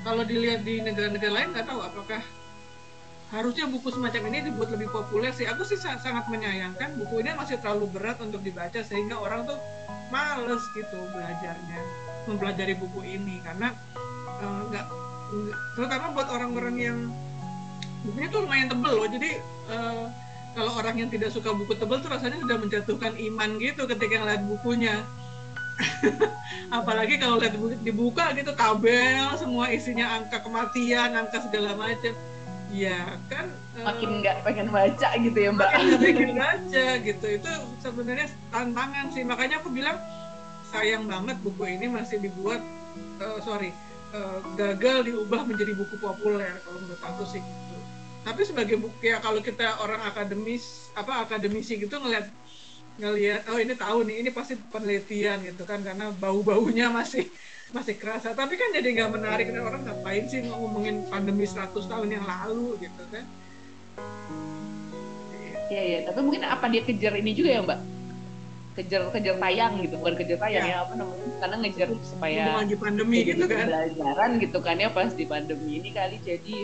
Kalau 0.03 0.23
dilihat 0.23 0.63
di 0.63 0.83
negara-negara 0.83 1.31
lain 1.31 1.49
nggak 1.55 1.67
tahu 1.67 1.79
apakah 1.83 2.21
harusnya 3.29 3.65
buku 3.69 3.87
semacam 3.93 4.21
ini 4.33 4.51
dibuat 4.51 4.69
lebih 4.73 4.89
populer 4.91 5.31
sih. 5.31 5.47
Aku 5.47 5.63
sih 5.63 5.79
sangat 5.79 6.25
menyayangkan 6.27 6.97
buku 6.99 7.23
ini 7.23 7.35
masih 7.35 7.59
terlalu 7.63 7.87
berat 7.93 8.17
untuk 8.19 8.43
dibaca 8.43 8.79
sehingga 8.83 9.15
orang 9.19 9.47
tuh 9.47 9.59
males 10.09 10.63
gitu 10.73 10.97
belajarnya 11.13 11.79
mempelajari 12.25 12.75
buku 12.77 13.01
ini 13.05 13.41
karena 13.45 13.73
eh, 14.41 14.61
nggak 14.73 14.85
uh, 14.89 15.53
terutama 15.77 16.05
buat 16.13 16.27
orang-orang 16.33 16.75
yang 16.77 16.97
bukunya 18.05 18.27
tuh 18.33 18.41
lumayan 18.45 18.67
tebel 18.69 18.93
loh 18.97 19.09
jadi 19.09 19.31
uh, 19.69 20.05
kalau 20.57 20.71
orang 20.81 20.95
yang 20.97 21.09
tidak 21.13 21.29
suka 21.29 21.53
buku 21.53 21.77
tebal 21.77 22.01
tuh 22.01 22.09
rasanya 22.09 22.41
sudah 22.41 22.57
menjatuhkan 22.57 23.13
iman 23.13 23.49
gitu 23.61 23.85
ketika 23.85 24.15
ngeliat 24.17 24.43
bukunya 24.49 25.05
apalagi 26.77 27.17
kalau 27.17 27.39
lihat 27.39 27.55
dibuka 27.81 28.35
gitu 28.35 28.51
tabel 28.53 29.33
semua 29.39 29.71
isinya 29.71 30.19
angka 30.19 30.43
kematian 30.43 31.15
angka 31.15 31.47
segala 31.47 31.73
macam 31.75 32.13
ya 32.69 33.17
kan 33.33 33.49
eh, 33.77 33.83
makin 33.85 34.21
nggak 34.21 34.35
uh, 34.39 34.43
pengen 34.45 34.67
baca 34.69 35.09
gitu 35.17 35.37
ya 35.37 35.49
mbak. 35.49 35.69
makin 35.73 35.97
pengen 35.97 36.31
baca 36.45 36.85
gitu. 37.01 37.25
Itu 37.41 37.51
sebenarnya 37.81 38.27
tantangan 38.53 39.05
sih. 39.09 39.25
Makanya 39.25 39.61
aku 39.61 39.73
bilang 39.73 39.97
sayang 40.69 41.09
banget 41.09 41.37
buku 41.41 41.65
ini 41.65 41.89
masih 41.89 42.21
dibuat 42.21 42.61
uh, 43.17 43.41
sorry 43.41 43.73
uh, 44.13 44.37
gagal 44.53 45.09
diubah 45.09 45.49
menjadi 45.49 45.73
buku 45.73 45.97
populer 45.97 46.61
kalau 46.61 46.77
menurut 46.77 47.01
aku 47.01 47.23
sih 47.25 47.41
gitu. 47.41 47.77
Tapi 48.21 48.41
sebagai 48.45 48.77
buku 48.77 49.01
ya 49.01 49.17
kalau 49.17 49.41
kita 49.41 49.65
orang 49.81 50.05
akademis 50.05 50.93
apa 50.93 51.25
akademisi 51.25 51.81
gitu 51.81 51.97
ngeliat 51.97 52.29
ngelihat 52.99 53.47
oh 53.47 53.57
ini 53.57 53.73
tahu 53.79 54.03
nih 54.03 54.15
ini 54.21 54.29
pasti 54.35 54.59
penelitian 54.59 55.39
gitu 55.47 55.63
kan 55.63 55.79
karena 55.79 56.11
bau-baunya 56.19 56.91
masih 56.91 57.25
masih 57.71 57.95
kerasa. 57.95 58.35
Tapi 58.35 58.59
kan 58.59 58.75
jadi 58.75 58.87
nggak 58.91 59.11
menarik 59.15 59.49
kan 59.49 59.63
orang 59.63 59.81
ngapain 59.87 60.27
sih 60.27 60.43
ngomongin 60.43 61.07
pandemi 61.07 61.47
100 61.47 61.71
tahun 61.73 62.09
yang 62.11 62.25
lalu 62.27 62.75
gitu 62.83 63.03
kan? 63.09 63.25
Iya 65.69 65.81
iya. 65.81 65.99
Tapi 66.09 66.19
mungkin 66.19 66.43
apa 66.43 66.65
dia 66.67 66.81
kejar 66.83 67.13
ini 67.15 67.31
juga 67.31 67.49
ya 67.55 67.61
mbak? 67.63 67.79
Kejar 68.75 69.01
kejar 69.15 69.35
tayang 69.37 69.73
gitu. 69.85 69.95
Bukan 70.01 70.15
kejar 70.19 70.37
tayang 70.41 70.65
ya, 70.67 70.73
ya 70.75 70.77
apa 70.83 70.93
namanya? 70.97 71.25
Karena 71.39 71.55
ngejar 71.63 71.89
supaya 72.03 72.43
lagi 72.59 72.75
pandemi 72.75 73.17
gitu 73.23 73.45
kan. 73.47 73.65
pelajaran 73.69 74.29
gitu 74.43 74.57
kan 74.59 74.75
ya 74.75 74.89
pas 74.91 75.11
di 75.13 75.25
pandemi 75.29 75.79
ini 75.79 75.89
kali. 75.95 76.17
Jadi 76.25 76.57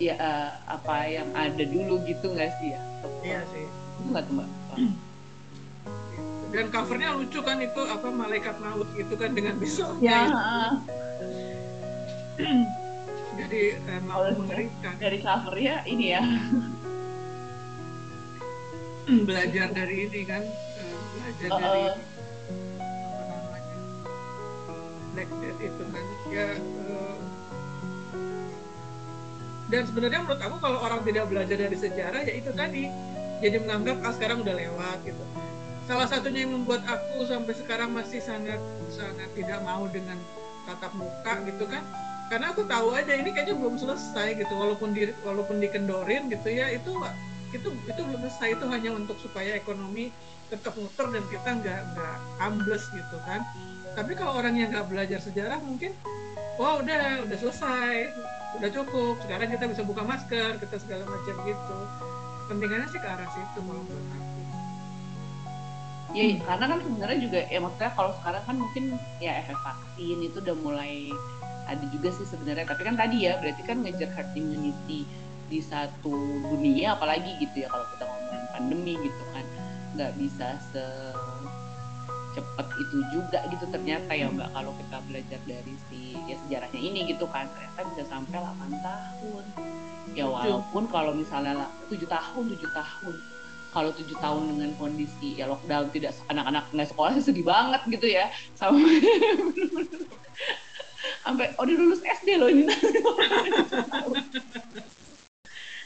ya 0.00 0.16
uh, 0.16 0.50
apa 0.64 1.10
yang 1.10 1.28
ada 1.36 1.64
dulu 1.66 2.00
gitu 2.08 2.32
nggak 2.32 2.50
sih 2.62 2.72
ya? 2.72 2.80
Iya 3.20 3.42
sih 3.52 3.79
nggak 4.08 4.22
tuh 4.24 4.34
mbak. 4.40 4.48
Dan 6.50 6.66
covernya 6.74 7.14
lucu 7.14 7.38
kan 7.46 7.62
itu 7.62 7.80
apa 7.86 8.08
malaikat 8.10 8.58
maut 8.58 8.88
gitu 8.98 9.14
kan 9.14 9.30
dengan 9.38 9.54
pisaunya 9.62 10.26
ya. 10.26 10.42
jadi 13.38 13.78
eh, 13.78 14.00
mau 14.02 14.26
mengerikan 14.34 14.94
dari 14.98 15.18
covernya 15.22 15.86
ini 15.86 16.06
ya. 16.16 16.22
Belajar 19.10 19.74
dari 19.74 20.06
ini 20.10 20.20
kan 20.26 20.42
uh, 20.46 20.98
belajar 21.14 21.50
uh, 21.50 21.58
dari 21.58 21.82
Black 25.14 25.30
Death 25.38 25.60
itu 25.62 25.82
kan. 25.90 26.04
Ya 26.30 26.46
uh, 26.54 27.18
dan 29.70 29.86
sebenarnya 29.86 30.20
menurut 30.26 30.42
aku 30.42 30.56
kalau 30.58 30.78
orang 30.82 31.00
tidak 31.06 31.30
belajar 31.30 31.56
dari 31.56 31.76
sejarah 31.78 32.26
ya 32.26 32.34
itu 32.42 32.50
tadi 32.50 32.90
jadi 33.40 33.56
menganggap 33.64 33.96
ah 34.04 34.12
sekarang 34.12 34.44
udah 34.44 34.54
lewat 34.54 34.98
gitu. 35.08 35.24
Salah 35.88 36.06
satunya 36.06 36.46
yang 36.46 36.54
membuat 36.54 36.84
aku 36.86 37.26
sampai 37.26 37.56
sekarang 37.56 37.90
masih 37.90 38.20
sangat 38.22 38.60
sangat 38.92 39.26
tidak 39.34 39.58
mau 39.64 39.88
dengan 39.90 40.20
tatap 40.68 40.92
muka 40.94 41.34
gitu 41.48 41.64
kan. 41.66 41.82
Karena 42.30 42.54
aku 42.54 42.62
tahu 42.68 42.94
aja 42.94 43.10
ini 43.10 43.34
kayaknya 43.34 43.58
belum 43.58 43.74
selesai 43.74 44.38
gitu 44.38 44.54
walaupun 44.54 44.94
di 44.94 45.10
walaupun 45.26 45.58
dikendorin 45.58 46.30
gitu 46.30 46.46
ya 46.46 46.70
itu 46.70 46.94
itu 47.50 47.68
itu 47.90 48.00
belum 48.06 48.20
selesai. 48.28 48.60
Itu 48.60 48.70
hanya 48.70 48.94
untuk 48.94 49.18
supaya 49.18 49.56
ekonomi 49.56 50.14
tetap 50.52 50.76
muter 50.78 51.10
dan 51.10 51.24
kita 51.26 51.48
nggak 51.64 51.80
nggak 51.96 52.16
ambles 52.44 52.84
gitu 52.92 53.16
kan. 53.26 53.42
Tapi 53.98 54.14
kalau 54.14 54.38
orang 54.38 54.54
yang 54.54 54.70
nggak 54.70 54.86
belajar 54.86 55.18
sejarah 55.18 55.58
mungkin 55.64 55.96
wah 56.60 56.78
udah 56.78 57.24
udah 57.26 57.38
selesai 57.40 58.14
udah 58.62 58.68
cukup. 58.68 59.16
Sekarang 59.26 59.48
kita 59.48 59.64
bisa 59.66 59.82
buka 59.82 60.04
masker 60.06 60.60
kita 60.60 60.76
segala 60.76 61.08
macam 61.08 61.34
gitu 61.48 61.78
pentingannya 62.50 62.88
sih 62.90 62.98
ke 62.98 63.06
arah 63.06 63.30
situ 63.30 63.58
kalau 63.62 63.82
menurut 63.86 64.08
aku. 64.10 64.40
Ya 66.10 66.24
hmm. 66.26 66.42
karena 66.42 66.64
kan 66.66 66.78
sebenarnya 66.82 67.18
juga 67.22 67.40
ya 67.46 67.58
maksudnya 67.62 67.92
kalau 67.94 68.10
sekarang 68.18 68.42
kan 68.42 68.56
mungkin 68.58 68.84
ya 69.22 69.32
efek 69.46 69.58
vaksin 69.62 70.18
itu 70.26 70.36
udah 70.42 70.56
mulai 70.58 71.14
ada 71.70 71.84
juga 71.94 72.10
sih 72.10 72.26
sebenarnya. 72.26 72.66
Tapi 72.66 72.82
kan 72.82 72.98
tadi 72.98 73.30
ya 73.30 73.38
berarti 73.38 73.62
kan 73.62 73.86
ngejar 73.86 74.10
herd 74.10 74.34
immunity 74.34 75.06
di 75.46 75.58
satu 75.62 76.14
dunia 76.50 76.98
apalagi 76.98 77.38
gitu 77.38 77.62
ya 77.62 77.68
kalau 77.70 77.86
kita 77.94 78.04
ngomongin 78.10 78.44
pandemi 78.50 78.94
gitu 78.98 79.22
kan. 79.30 79.46
Nggak 79.94 80.12
bisa 80.18 80.48
se 80.74 80.84
cepat 82.30 82.66
itu 82.78 82.96
juga 83.10 83.42
gitu 83.50 83.64
ternyata 83.74 84.10
ya 84.14 84.30
mbak 84.30 84.54
kalau 84.54 84.70
kita 84.78 84.96
belajar 85.10 85.40
dari 85.46 85.74
si 85.90 86.14
ya 86.30 86.36
sejarahnya 86.46 86.80
ini 86.80 87.10
gitu 87.10 87.26
kan 87.30 87.50
ternyata 87.50 87.80
bisa 87.90 88.02
sampai 88.06 88.38
8 88.38 88.86
tahun. 88.86 89.44
Ya 90.14 90.26
walaupun 90.26 90.86
kalau 90.90 91.14
misalnya 91.14 91.66
tujuh 91.90 92.06
tahun 92.06 92.44
tujuh 92.54 92.70
tahun. 92.70 93.14
Kalau 93.70 93.94
tujuh 93.94 94.18
tahun 94.18 94.42
dengan 94.50 94.74
kondisi 94.82 95.38
ya 95.38 95.46
lockdown 95.46 95.94
tidak 95.94 96.18
anak-anak 96.26 96.66
nggak 96.74 96.88
sekolah 96.90 97.14
sedih 97.26 97.46
banget 97.46 97.82
gitu 97.86 98.06
ya 98.10 98.26
sama 98.58 98.78
sampai 101.22 101.46
oh 101.58 101.64
dia 101.66 101.78
lulus 101.78 102.02
SD 102.02 102.38
loh 102.38 102.50
ini. 102.50 102.66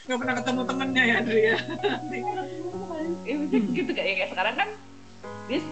Nggak 0.05 0.17
pernah 0.21 0.35
ketemu 0.37 0.61
temennya 0.69 1.03
ya 1.05 1.15
Adri 1.21 1.41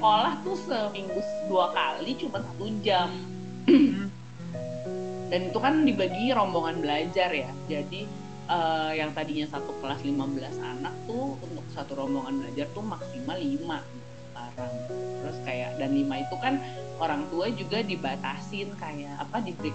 sekolah 0.03 0.35
tuh 0.43 0.59
seminggu 0.67 1.23
dua 1.47 1.71
kali 1.71 2.11
cuma 2.19 2.43
satu 2.43 2.67
jam. 2.83 3.07
Dan 5.31 5.47
itu 5.47 5.59
kan 5.63 5.87
dibagi 5.87 6.35
rombongan 6.35 6.83
belajar 6.83 7.31
ya. 7.31 7.47
Jadi 7.71 8.03
uh, 8.51 8.91
yang 8.91 9.15
tadinya 9.15 9.47
satu 9.47 9.71
kelas 9.79 10.03
15 10.03 10.59
anak 10.59 10.91
tuh 11.07 11.39
untuk 11.39 11.63
satu 11.71 11.95
rombongan 11.95 12.35
belajar 12.35 12.67
tuh 12.75 12.83
maksimal 12.83 13.39
5 13.39 13.63
sekarang. 14.35 14.73
Terus 15.23 15.37
kayak 15.47 15.69
dan 15.79 15.95
lima 15.95 16.15
itu 16.19 16.35
kan 16.43 16.59
orang 16.99 17.23
tua 17.31 17.47
juga 17.55 17.79
dibatasin 17.79 18.75
kayak 18.75 19.23
apa 19.23 19.39
diberi 19.39 19.71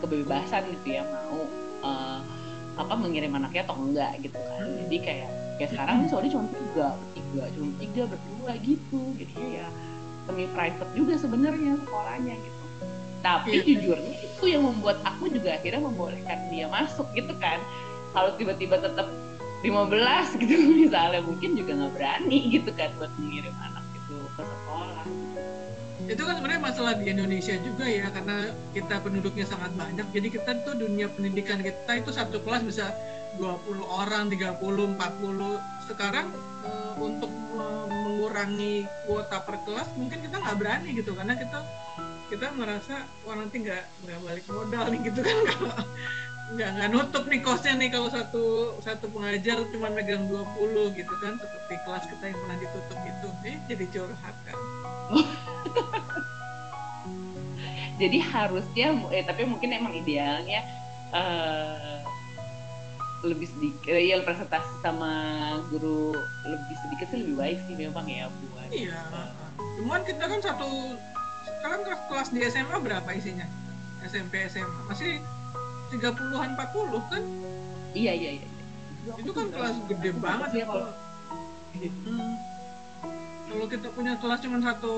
kebebasan 0.00 0.72
gitu 0.72 0.88
ya 0.96 1.04
mau 1.04 1.44
uh, 1.84 2.24
apa 2.80 2.94
mengirim 2.96 3.36
anaknya 3.36 3.68
atau 3.68 3.76
enggak 3.76 4.24
gitu 4.24 4.40
kan. 4.40 4.64
Jadi 4.88 4.96
kayak 5.04 5.30
kayak 5.60 5.70
sekarang 5.76 6.08
soalnya 6.08 6.32
cuma 6.32 6.48
tiga 6.48 6.88
tiga 7.36 7.52
cuma 7.52 7.72
tiga 7.76 8.02
berdua 8.08 8.52
gitu 8.64 9.00
jadinya 9.20 9.48
ya 9.60 9.68
semi 10.24 10.44
private 10.56 10.90
juga 10.96 11.14
sebenarnya 11.20 11.72
sekolahnya 11.84 12.34
gitu 12.40 12.64
tapi 13.20 13.50
yeah. 13.52 13.64
jujurnya 13.68 14.14
itu 14.24 14.44
yang 14.48 14.62
membuat 14.64 14.98
aku 15.04 15.28
juga 15.28 15.60
akhirnya 15.60 15.82
membolehkan 15.84 16.38
dia 16.48 16.66
masuk 16.72 17.04
gitu 17.12 17.36
kan 17.36 17.60
kalau 18.16 18.32
tiba-tiba 18.40 18.80
tetap 18.80 19.08
15 19.60 20.40
gitu 20.40 20.54
misalnya 20.88 21.20
mungkin 21.20 21.50
juga 21.60 21.72
nggak 21.76 21.92
berani 21.92 22.38
gitu 22.56 22.70
kan 22.72 22.88
buat 22.96 23.12
mengirim 23.20 23.54
anak 23.60 23.84
itu 24.06 24.26
ke 24.38 24.42
sekolah. 24.46 25.04
Itu 26.06 26.22
kan 26.22 26.34
sebenarnya 26.38 26.62
masalah 26.62 26.94
di 26.94 27.04
Indonesia 27.10 27.54
juga 27.58 27.84
ya 27.90 28.06
karena 28.14 28.54
kita 28.70 29.02
penduduknya 29.02 29.46
sangat 29.48 29.74
banyak. 29.74 30.06
Jadi 30.14 30.28
kita 30.30 30.50
tuh 30.62 30.78
dunia 30.78 31.10
pendidikan 31.10 31.58
kita 31.58 31.92
itu 31.98 32.10
satu 32.14 32.38
kelas 32.46 32.62
bisa 32.62 32.94
20 33.42 33.82
orang, 33.82 34.30
30, 34.30 34.62
40. 34.62 35.90
Sekarang 35.90 36.30
e, 36.62 36.70
untuk 37.02 37.30
mengurangi 37.58 38.86
kuota 39.10 39.42
per 39.42 39.58
kelas 39.66 39.88
mungkin 39.98 40.22
kita 40.22 40.38
nggak 40.38 40.56
berani 40.62 40.88
gitu. 40.94 41.10
Karena 41.18 41.34
kita 41.34 41.58
kita 42.26 42.50
merasa 42.54 43.06
wah 43.22 43.38
nanti 43.38 43.62
nggak 43.62 43.82
nggak 44.02 44.18
balik 44.26 44.44
modal 44.50 44.84
nih 44.90 45.00
gitu 45.06 45.20
kan 45.22 45.36
nggak 46.46 46.70
nggak 46.78 46.88
nutup 46.94 47.26
nih 47.26 47.42
kosnya 47.42 47.74
nih 47.74 47.90
kalau 47.90 48.06
satu 48.06 48.78
satu 48.78 49.10
pengajar 49.10 49.66
cuma 49.74 49.90
megang 49.90 50.30
20 50.30 50.94
gitu 50.94 51.14
kan 51.18 51.34
seperti 51.42 51.74
kelas 51.82 52.04
kita 52.06 52.24
yang 52.30 52.38
pernah 52.38 52.58
ditutup 52.62 52.98
itu. 53.02 53.28
Eh 53.42 53.56
jadi 53.66 53.84
curhat 53.90 54.36
kan? 54.46 54.58
Jadi 57.96 58.20
harusnya 58.20 58.92
eh 59.08 59.24
tapi 59.24 59.48
mungkin 59.48 59.72
emang 59.72 59.96
idealnya 59.96 60.60
uh, 61.16 62.04
lebih 63.24 63.48
sedikit 63.48 63.96
ya 63.96 64.20
presentasi 64.20 64.68
sama 64.84 65.12
guru 65.72 66.12
lebih 66.44 66.76
sedikit 66.84 67.06
sih 67.08 67.18
lebih 67.24 67.36
baik 67.40 67.58
sih 67.64 67.74
memang 67.74 68.04
ya 68.04 68.28
buat 68.28 68.68
iya. 68.68 69.00
Cuman 69.80 70.04
kita 70.04 70.28
kan 70.28 70.40
satu 70.44 70.94
sekarang 71.58 71.80
kelas 72.12 72.28
di 72.36 72.40
SMA 72.44 72.76
berapa 72.84 73.08
isinya? 73.16 73.48
SMP 74.04 74.44
SMA 74.52 74.80
masih 74.92 75.18
tiga 75.92 76.10
puluhan 76.12 76.54
empat 76.54 76.68
puluh 76.74 77.02
kan? 77.08 77.22
Iya 77.96 78.12
iya 78.12 78.30
iya. 78.42 78.48
Itu 79.14 79.30
kan 79.30 79.46
kelas 79.54 79.76
gede 79.86 80.10
banget 80.18 80.50
ya 80.52 80.64
kalau 80.66 80.90
hmm. 81.78 82.34
kalau 83.46 83.66
kita 83.70 83.88
punya 83.94 84.14
kelas 84.18 84.40
cuma 84.42 84.58
satu 84.58 84.94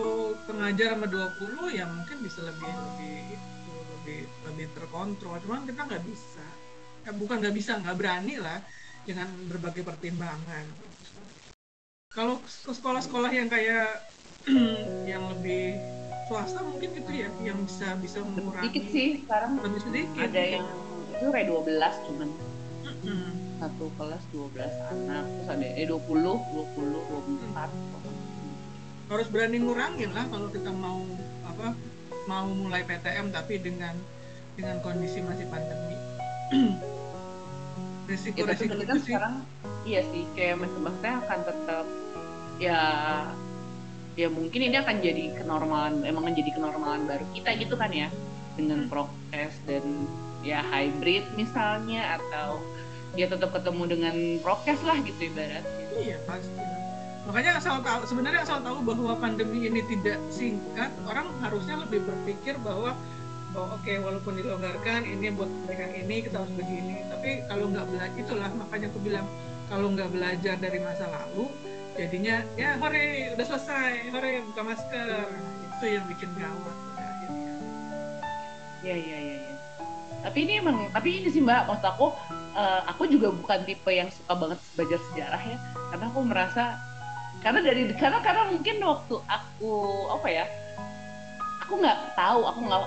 pengajar 0.49 0.97
sama 0.97 1.07
20 1.07 1.77
ya 1.77 1.85
mungkin 1.87 2.17
bisa 2.25 2.41
lebih 2.43 2.73
lebih 2.73 3.19
lebih 3.69 4.19
lebih 4.49 4.67
terkontrol. 4.73 5.37
Cuman 5.45 5.69
kita 5.69 5.81
nggak 5.85 6.05
bisa. 6.09 6.47
Eh, 7.07 7.15
bukan 7.15 7.37
nggak 7.45 7.55
bisa 7.55 7.77
nggak 7.79 7.97
berani 7.97 8.41
lah 8.41 8.59
dengan 9.05 9.29
berbagai 9.49 9.85
pertimbangan. 9.85 10.65
Kalau 12.09 12.41
ke 12.41 12.73
sekolah-sekolah 12.73 13.31
yang 13.31 13.53
kayak 13.53 14.09
yang 15.13 15.29
lebih 15.37 15.77
swasta 16.29 16.61
mungkin 16.61 16.89
gitu 16.93 17.11
ya 17.11 17.29
yang 17.41 17.59
bisa 17.65 17.97
bisa 17.99 18.21
mengurangi 18.21 18.69
sedikit 18.69 18.85
sih 18.93 19.09
sekarang 19.25 19.51
lebih 19.65 19.81
sedikit 19.81 20.29
ada 20.29 20.43
yang 20.45 20.67
itu 21.19 21.27
kayak 21.35 21.47
12 21.51 22.07
cuman. 22.07 22.29
Hmm. 22.99 23.31
satu 23.59 23.91
kelas 23.99 24.23
12 24.31 24.59
anak 24.93 25.25
terus 25.27 25.49
ada 25.51 25.67
eh 25.67 25.87
20 25.87 25.99
20 25.99 26.29
24 27.57 29.09
harus 29.09 29.27
berani 29.33 29.59
ngurangin 29.65 30.13
lah 30.13 30.29
kalau 30.29 30.53
kita 30.53 30.69
mau 30.69 31.01
apa 31.49 31.73
mau 32.29 32.45
mulai 32.45 32.85
PTM 32.85 33.33
tapi 33.33 33.57
dengan 33.57 33.97
dengan 34.59 34.83
kondisi 34.83 35.23
masih 35.23 35.47
pandemi. 35.49 35.97
Resiko 38.09 38.41
ya, 38.41 38.57
resiko 38.57 38.75
itu 38.75 38.97
sih. 39.05 39.13
sekarang 39.13 39.45
iya 39.85 40.01
sih 40.09 40.25
kayak 40.33 40.65
maksudnya 40.65 41.21
akan 41.25 41.41
tetap 41.45 41.87
ya 42.57 42.83
ya 44.19 44.27
mungkin 44.27 44.67
ini 44.67 44.77
akan 44.83 44.99
jadi 44.99 45.31
kenormalan 45.39 46.03
emang 46.03 46.35
jadi 46.35 46.51
kenormalan 46.51 47.07
baru 47.07 47.23
kita 47.39 47.55
gitu 47.63 47.79
kan 47.79 47.95
ya. 47.95 48.11
Dengan 48.59 48.85
hmm. 48.85 48.91
prokes 48.91 49.55
dan 49.71 49.87
ya 50.43 50.59
hybrid 50.67 51.23
misalnya 51.39 52.19
atau 52.19 52.59
ya 53.15 53.31
tetap 53.31 53.55
ketemu 53.55 53.83
dengan 53.87 54.17
prokes 54.43 54.83
lah 54.83 54.99
gitu 55.07 55.31
ibaratnya. 55.31 55.63
Iya 55.95 56.19
pasti. 56.27 56.59
Makanya 57.31 57.63
asal 57.63 57.79
tahu 57.87 58.03
sebenarnya 58.11 58.43
asal 58.43 58.59
tahu 58.67 58.83
bahwa 58.83 59.15
pandemi 59.23 59.71
ini 59.71 59.87
tidak 59.87 60.19
singkat 60.35 60.91
orang 61.07 61.31
harusnya 61.39 61.79
lebih 61.79 62.03
berpikir 62.03 62.59
bahwa 62.59 62.99
bahwa 63.55 63.79
oke 63.79 63.87
okay, 63.87 64.03
walaupun 64.03 64.35
dilonggarkan 64.35 65.07
ini 65.07 65.31
buat 65.31 65.51
mereka 65.71 65.95
ini 65.95 66.27
kita 66.27 66.43
harus 66.43 66.53
begini. 66.59 67.07
Tapi 67.07 67.47
kalau 67.47 67.71
nggak 67.71 67.87
belajar 67.87 68.19
itulah 68.19 68.51
makanya 68.51 68.91
aku 68.91 68.99
bilang 68.99 69.27
kalau 69.71 69.87
nggak 69.95 70.11
belajar 70.11 70.57
dari 70.59 70.79
masa 70.83 71.07
lalu 71.07 71.47
jadinya 71.99 72.47
ya 72.55 72.79
hore 72.79 73.35
udah 73.35 73.47
selesai 73.51 74.15
hore 74.15 74.31
buka 74.55 74.63
masker. 74.63 75.27
Itu 75.79 75.85
yang 75.87 76.05
bikin 76.07 76.31
gawat. 76.39 76.77
Akhirnya 76.95 77.55
ya 78.87 78.95
ya 78.95 79.19
ya 79.19 79.37
ya 79.43 79.55
tapi 80.19 80.39
ini 80.51 80.59
emang 80.59 80.91
tapi 80.91 81.23
ini 81.23 81.29
sih 81.31 81.39
mbak 81.39 81.71
maksud 81.71 81.87
aku 81.87 82.11
uh, 82.59 82.83
aku 82.91 83.07
juga 83.07 83.31
bukan 83.31 83.63
tipe 83.63 83.91
yang 83.91 84.11
suka 84.11 84.35
banget 84.35 84.59
belajar 84.75 84.99
sejarah 85.11 85.43
ya. 85.43 85.59
Karena 85.95 86.07
aku 86.11 86.21
merasa 86.27 86.65
karena 87.39 87.61
dari 87.63 87.83
karena 87.95 88.19
karena 88.19 88.43
mungkin 88.51 88.83
waktu 88.83 89.15
aku 89.31 89.75
apa 90.11 90.27
ya 90.27 90.45
aku 91.63 91.79
nggak 91.79 92.19
tahu 92.19 92.41
aku 92.51 92.61
nggak 92.67 92.83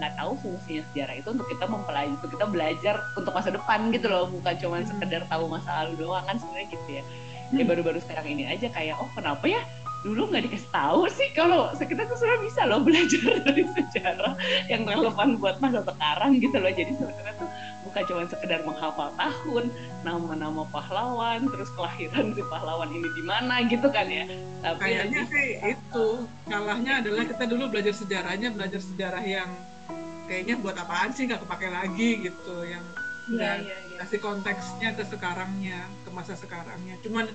nggak 0.00 0.12
tahu 0.16 0.32
fungsinya 0.40 0.82
sejarah 0.92 1.14
itu 1.20 1.28
untuk 1.28 1.44
kita 1.52 1.64
mempelajari 1.68 2.16
untuk 2.16 2.30
kita 2.32 2.46
belajar 2.48 2.94
untuk 3.20 3.32
masa 3.36 3.50
depan 3.52 3.92
gitu 3.92 4.06
loh. 4.08 4.24
Bukan 4.32 4.54
cuma 4.64 4.80
sekedar 4.80 5.22
tahu 5.28 5.44
masa 5.52 5.84
lalu 5.84 6.08
doang 6.08 6.24
kan 6.24 6.40
sebenarnya 6.40 6.68
gitu 6.72 6.88
ya 6.88 7.04
ya 7.52 7.64
baru-baru 7.68 8.00
sekarang 8.00 8.26
ini 8.32 8.48
aja 8.48 8.68
kayak 8.72 8.96
oh 8.98 9.08
kenapa 9.12 9.44
ya? 9.44 9.60
Dulu 10.02 10.34
nggak 10.34 10.50
dikasih 10.50 10.70
tahu 10.74 11.06
sih 11.14 11.30
kalau 11.30 11.70
kita 11.78 12.02
tuh 12.10 12.18
sudah 12.18 12.36
bisa 12.42 12.66
loh 12.66 12.82
belajar 12.86 13.22
dari 13.46 13.62
sejarah 13.70 14.34
yang 14.66 14.82
relevan 14.82 15.38
buat 15.38 15.62
masa 15.62 15.86
sekarang 15.86 16.42
gitu 16.42 16.56
loh. 16.58 16.72
Jadi 16.74 16.92
sebenarnya 16.98 17.34
tuh 17.38 17.48
bukan 17.86 18.02
cuma 18.08 18.22
sekedar 18.26 18.60
menghafal 18.66 19.08
tahun 19.14 19.64
nama-nama 20.02 20.66
pahlawan 20.74 21.46
terus 21.46 21.70
kelahiran 21.78 22.34
si 22.34 22.42
pahlawan 22.50 22.90
ini 22.90 23.08
di 23.14 23.22
mana 23.22 23.62
gitu 23.68 23.86
kan 23.94 24.10
ya. 24.10 24.26
Tapi 24.64 24.80
kayaknya 24.80 25.22
sih 25.30 25.48
itu. 25.70 26.06
Kalahnya 26.50 26.92
adalah 27.04 27.22
kita 27.28 27.44
dulu 27.46 27.70
belajar 27.70 27.94
sejarahnya 27.94 28.48
belajar 28.50 28.80
sejarah 28.82 29.22
yang 29.22 29.50
kayaknya 30.26 30.58
buat 30.58 30.74
apaan 30.80 31.12
sih 31.12 31.28
nggak 31.28 31.44
kepake 31.46 31.68
lagi 31.68 32.08
gitu 32.24 32.54
yang 32.64 32.82
ya, 33.36 33.54
ya, 33.60 33.76
ya. 33.86 33.91
Kasih 34.02 34.18
konteksnya 34.18 34.98
ke 34.98 35.06
sekarangnya 35.06 35.78
ke 36.02 36.10
masa 36.10 36.34
sekarangnya. 36.34 36.98
Cuman 37.06 37.30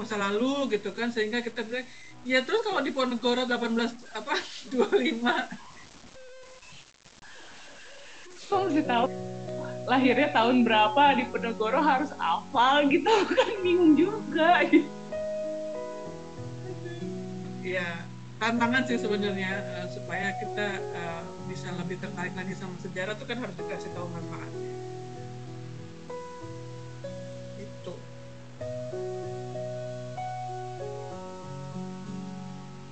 masa 0.00 0.16
lalu 0.16 0.72
gitu 0.72 0.92
kan 0.92 1.12
sehingga 1.12 1.44
kita 1.44 1.64
bilang 1.64 1.84
ya 2.24 2.44
terus 2.44 2.64
kalau 2.64 2.84
di 2.84 2.92
Ponegoro 2.92 3.48
18 3.48 4.12
apa 4.12 4.34
25 4.68 5.24
kok 8.46 8.60
mesti 8.62 8.82
tahu 8.86 9.04
lahirnya 9.88 10.28
tahun 10.36 10.62
berapa 10.62 11.02
di 11.16 11.24
Ponegoro 11.32 11.80
harus 11.80 12.12
hafal 12.20 12.86
gitu 12.92 13.08
kan 13.32 13.50
bingung 13.64 13.96
juga. 13.96 14.62
Gitu. 14.68 14.88
ya 17.66 18.04
tantangan 18.38 18.86
sih 18.86 19.00
sebenarnya 19.00 19.58
uh, 19.82 19.88
supaya 19.90 20.30
kita 20.38 20.66
uh, 20.94 21.22
bisa 21.50 21.72
lebih 21.82 21.98
tertarik 21.98 22.30
lagi 22.38 22.54
sama 22.54 22.78
sejarah 22.78 23.18
itu 23.18 23.24
kan 23.26 23.42
harus 23.42 23.56
dikasih 23.58 23.90
tahu 23.96 24.06
manfaatnya 24.12 24.75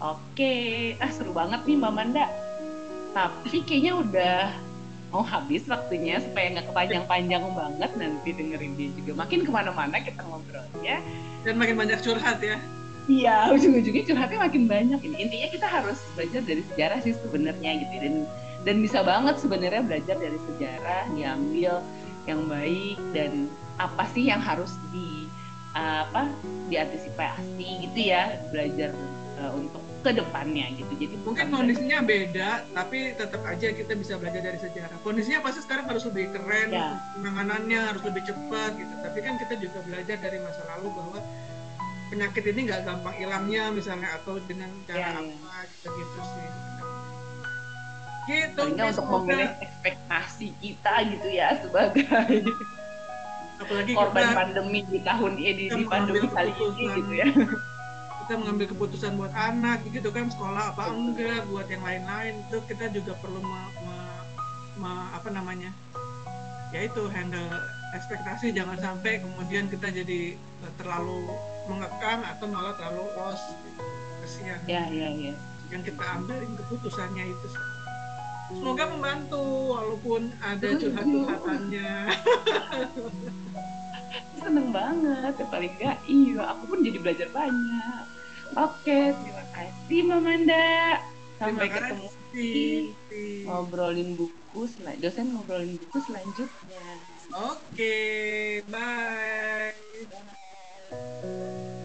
Oke, 0.05 0.93
ah 1.01 1.09
seru 1.09 1.33
banget 1.33 1.64
nih 1.64 1.81
Mbak 1.81 1.93
Manda. 1.97 2.29
Tapi 3.17 3.64
kayaknya 3.64 3.93
udah 4.05 4.38
mau 5.09 5.25
habis 5.25 5.64
waktunya 5.64 6.21
supaya 6.21 6.53
nggak 6.53 6.69
kepanjang-panjang 6.69 7.45
banget 7.57 7.90
nanti 7.97 8.29
dengerin 8.37 8.77
dia 8.77 8.93
juga. 9.01 9.25
Makin 9.25 9.49
ke 9.49 9.51
mana-mana 9.55 9.97
kita 10.05 10.21
ngobrolnya. 10.29 11.01
Dan 11.49 11.57
makin 11.57 11.81
banyak 11.81 12.05
curhat 12.05 12.45
ya. 12.45 12.61
Iya, 13.09 13.53
ujung-ujungnya 13.57 14.05
curhatnya 14.05 14.38
makin 14.45 14.64
banyak. 14.69 15.01
Ini 15.01 15.17
intinya 15.25 15.49
kita 15.49 15.67
harus 15.73 15.97
belajar 16.12 16.40
dari 16.45 16.62
sejarah 16.73 16.99
sih 17.01 17.17
sebenarnya 17.25 17.71
gitu 17.85 17.95
dan 18.05 18.14
dan 18.64 18.77
bisa 18.81 19.01
banget 19.05 19.40
sebenarnya 19.40 19.85
belajar 19.85 20.17
dari 20.21 20.38
sejarah 20.53 21.05
diambil 21.12 21.85
yang 22.25 22.49
baik 22.49 22.97
dan 23.12 23.49
apa 23.77 24.09
sih 24.17 24.29
yang 24.29 24.40
harus 24.40 24.73
di 24.88 25.29
apa 25.77 26.31
diantisipasi 26.73 27.85
gitu 27.85 28.01
ya 28.14 28.40
belajar 28.49 28.95
uh, 29.43 29.53
untuk 29.53 29.84
ke 30.05 30.12
depannya 30.12 30.69
gitu. 30.77 30.93
Jadi 31.01 31.17
mungkin 31.25 31.49
kondisinya 31.49 32.05
beda, 32.05 32.69
tapi 32.77 33.17
tetap 33.17 33.40
aja 33.49 33.73
kita 33.73 33.93
bisa 33.97 34.21
belajar 34.21 34.45
dari 34.45 34.61
sejarah. 34.61 35.01
Kondisinya 35.01 35.40
pasti 35.40 35.64
sekarang 35.64 35.88
harus 35.88 36.05
lebih 36.05 36.29
keren, 36.37 36.69
ya. 36.69 37.01
penanganannya 37.17 37.81
harus 37.88 38.03
lebih 38.05 38.23
cepat 38.29 38.77
gitu. 38.77 38.95
Tapi 39.01 39.19
kan 39.25 39.35
kita 39.40 39.55
juga 39.57 39.79
belajar 39.88 40.17
dari 40.21 40.38
masa 40.45 40.61
lalu 40.77 40.93
bahwa 40.93 41.19
penyakit 42.12 42.45
ini 42.53 42.61
nggak 42.69 42.83
gampang 42.85 43.14
hilangnya 43.17 43.73
misalnya 43.73 44.09
atau 44.21 44.37
dengan 44.45 44.69
cara 44.85 45.01
ya, 45.01 45.25
apa 45.25 45.57
gitu 45.73 45.88
gitu 45.88 46.21
sih. 46.21 46.49
Gitu. 48.25 48.61
Hanya 48.61 48.85
untuk 48.93 49.09
memilih 49.09 49.51
ekspektasi 49.61 50.49
kita 50.61 50.95
gitu 51.17 51.29
ya 51.33 51.49
sebagai 51.61 52.05
apalagi 53.61 53.93
korban 53.95 54.25
kita, 54.25 54.37
pandemi 54.37 54.81
di 54.88 54.99
tahun 55.05 55.33
ini 55.38 55.64
di 55.71 55.85
pandemi 55.87 56.27
kali 56.27 56.53
ini 56.57 56.85
gitu 56.99 57.12
ya 57.14 57.29
kita 58.25 58.41
mengambil 58.41 58.67
keputusan 58.73 59.21
buat 59.21 59.33
anak 59.37 59.85
gitu 59.93 60.09
kan 60.09 60.33
sekolah 60.33 60.73
apa 60.73 60.89
enggak 60.91 61.45
buat 61.53 61.69
yang 61.69 61.85
lain-lain 61.85 62.41
itu 62.49 62.57
kita 62.67 62.89
juga 62.89 63.13
perlu 63.21 63.39
me, 63.39 63.61
me, 63.85 63.97
me, 64.81 64.93
apa 65.13 65.29
namanya 65.29 65.71
ya 66.75 66.89
itu 66.89 67.07
handle 67.13 67.53
ekspektasi 67.95 68.51
jangan 68.51 68.75
sampai 68.83 69.23
kemudian 69.23 69.71
kita 69.71 69.87
jadi 69.95 70.35
terlalu 70.75 71.31
mengekang 71.71 72.27
atau 72.27 72.47
malah 72.51 72.75
terlalu 72.75 73.07
los. 73.15 73.39
Gitu. 73.39 73.83
kesian. 74.27 74.59
Ya 74.67 74.83
ya 74.91 75.09
ya. 75.15 75.35
Yang 75.71 75.95
kita 75.95 76.05
ambil 76.19 76.43
keputusannya 76.59 77.25
itu 77.31 77.47
semoga 78.51 78.85
membantu 78.91 79.45
walaupun 79.73 80.35
ada 80.43 80.69
curhat-curhatannya. 80.77 81.93
Seneng 84.43 84.69
banget 84.75 85.33
ya 85.41 85.47
paling 85.49 85.73
enggak 85.81 85.99
iya 86.05 86.43
aku 86.53 86.63
pun 86.69 86.79
jadi 86.85 86.99
belajar 87.01 87.29
banyak 87.33 88.13
Oke, 88.55 89.11
terima 89.11 89.45
kasih 89.51 90.01
Mamanda. 90.07 91.03
Sampai 91.43 91.67
terima 91.67 91.90
ketemu 91.90 92.07
lagi 92.07 92.62
ngobrolin 93.45 94.11
buku 94.14 94.61
sel- 94.71 94.99
dosen 95.03 95.35
ngobrolin 95.35 95.75
buku 95.75 95.99
selanjutnya. 96.07 96.87
Oke, 97.35 97.99
bye. 98.71 99.75
bye. 100.07 101.83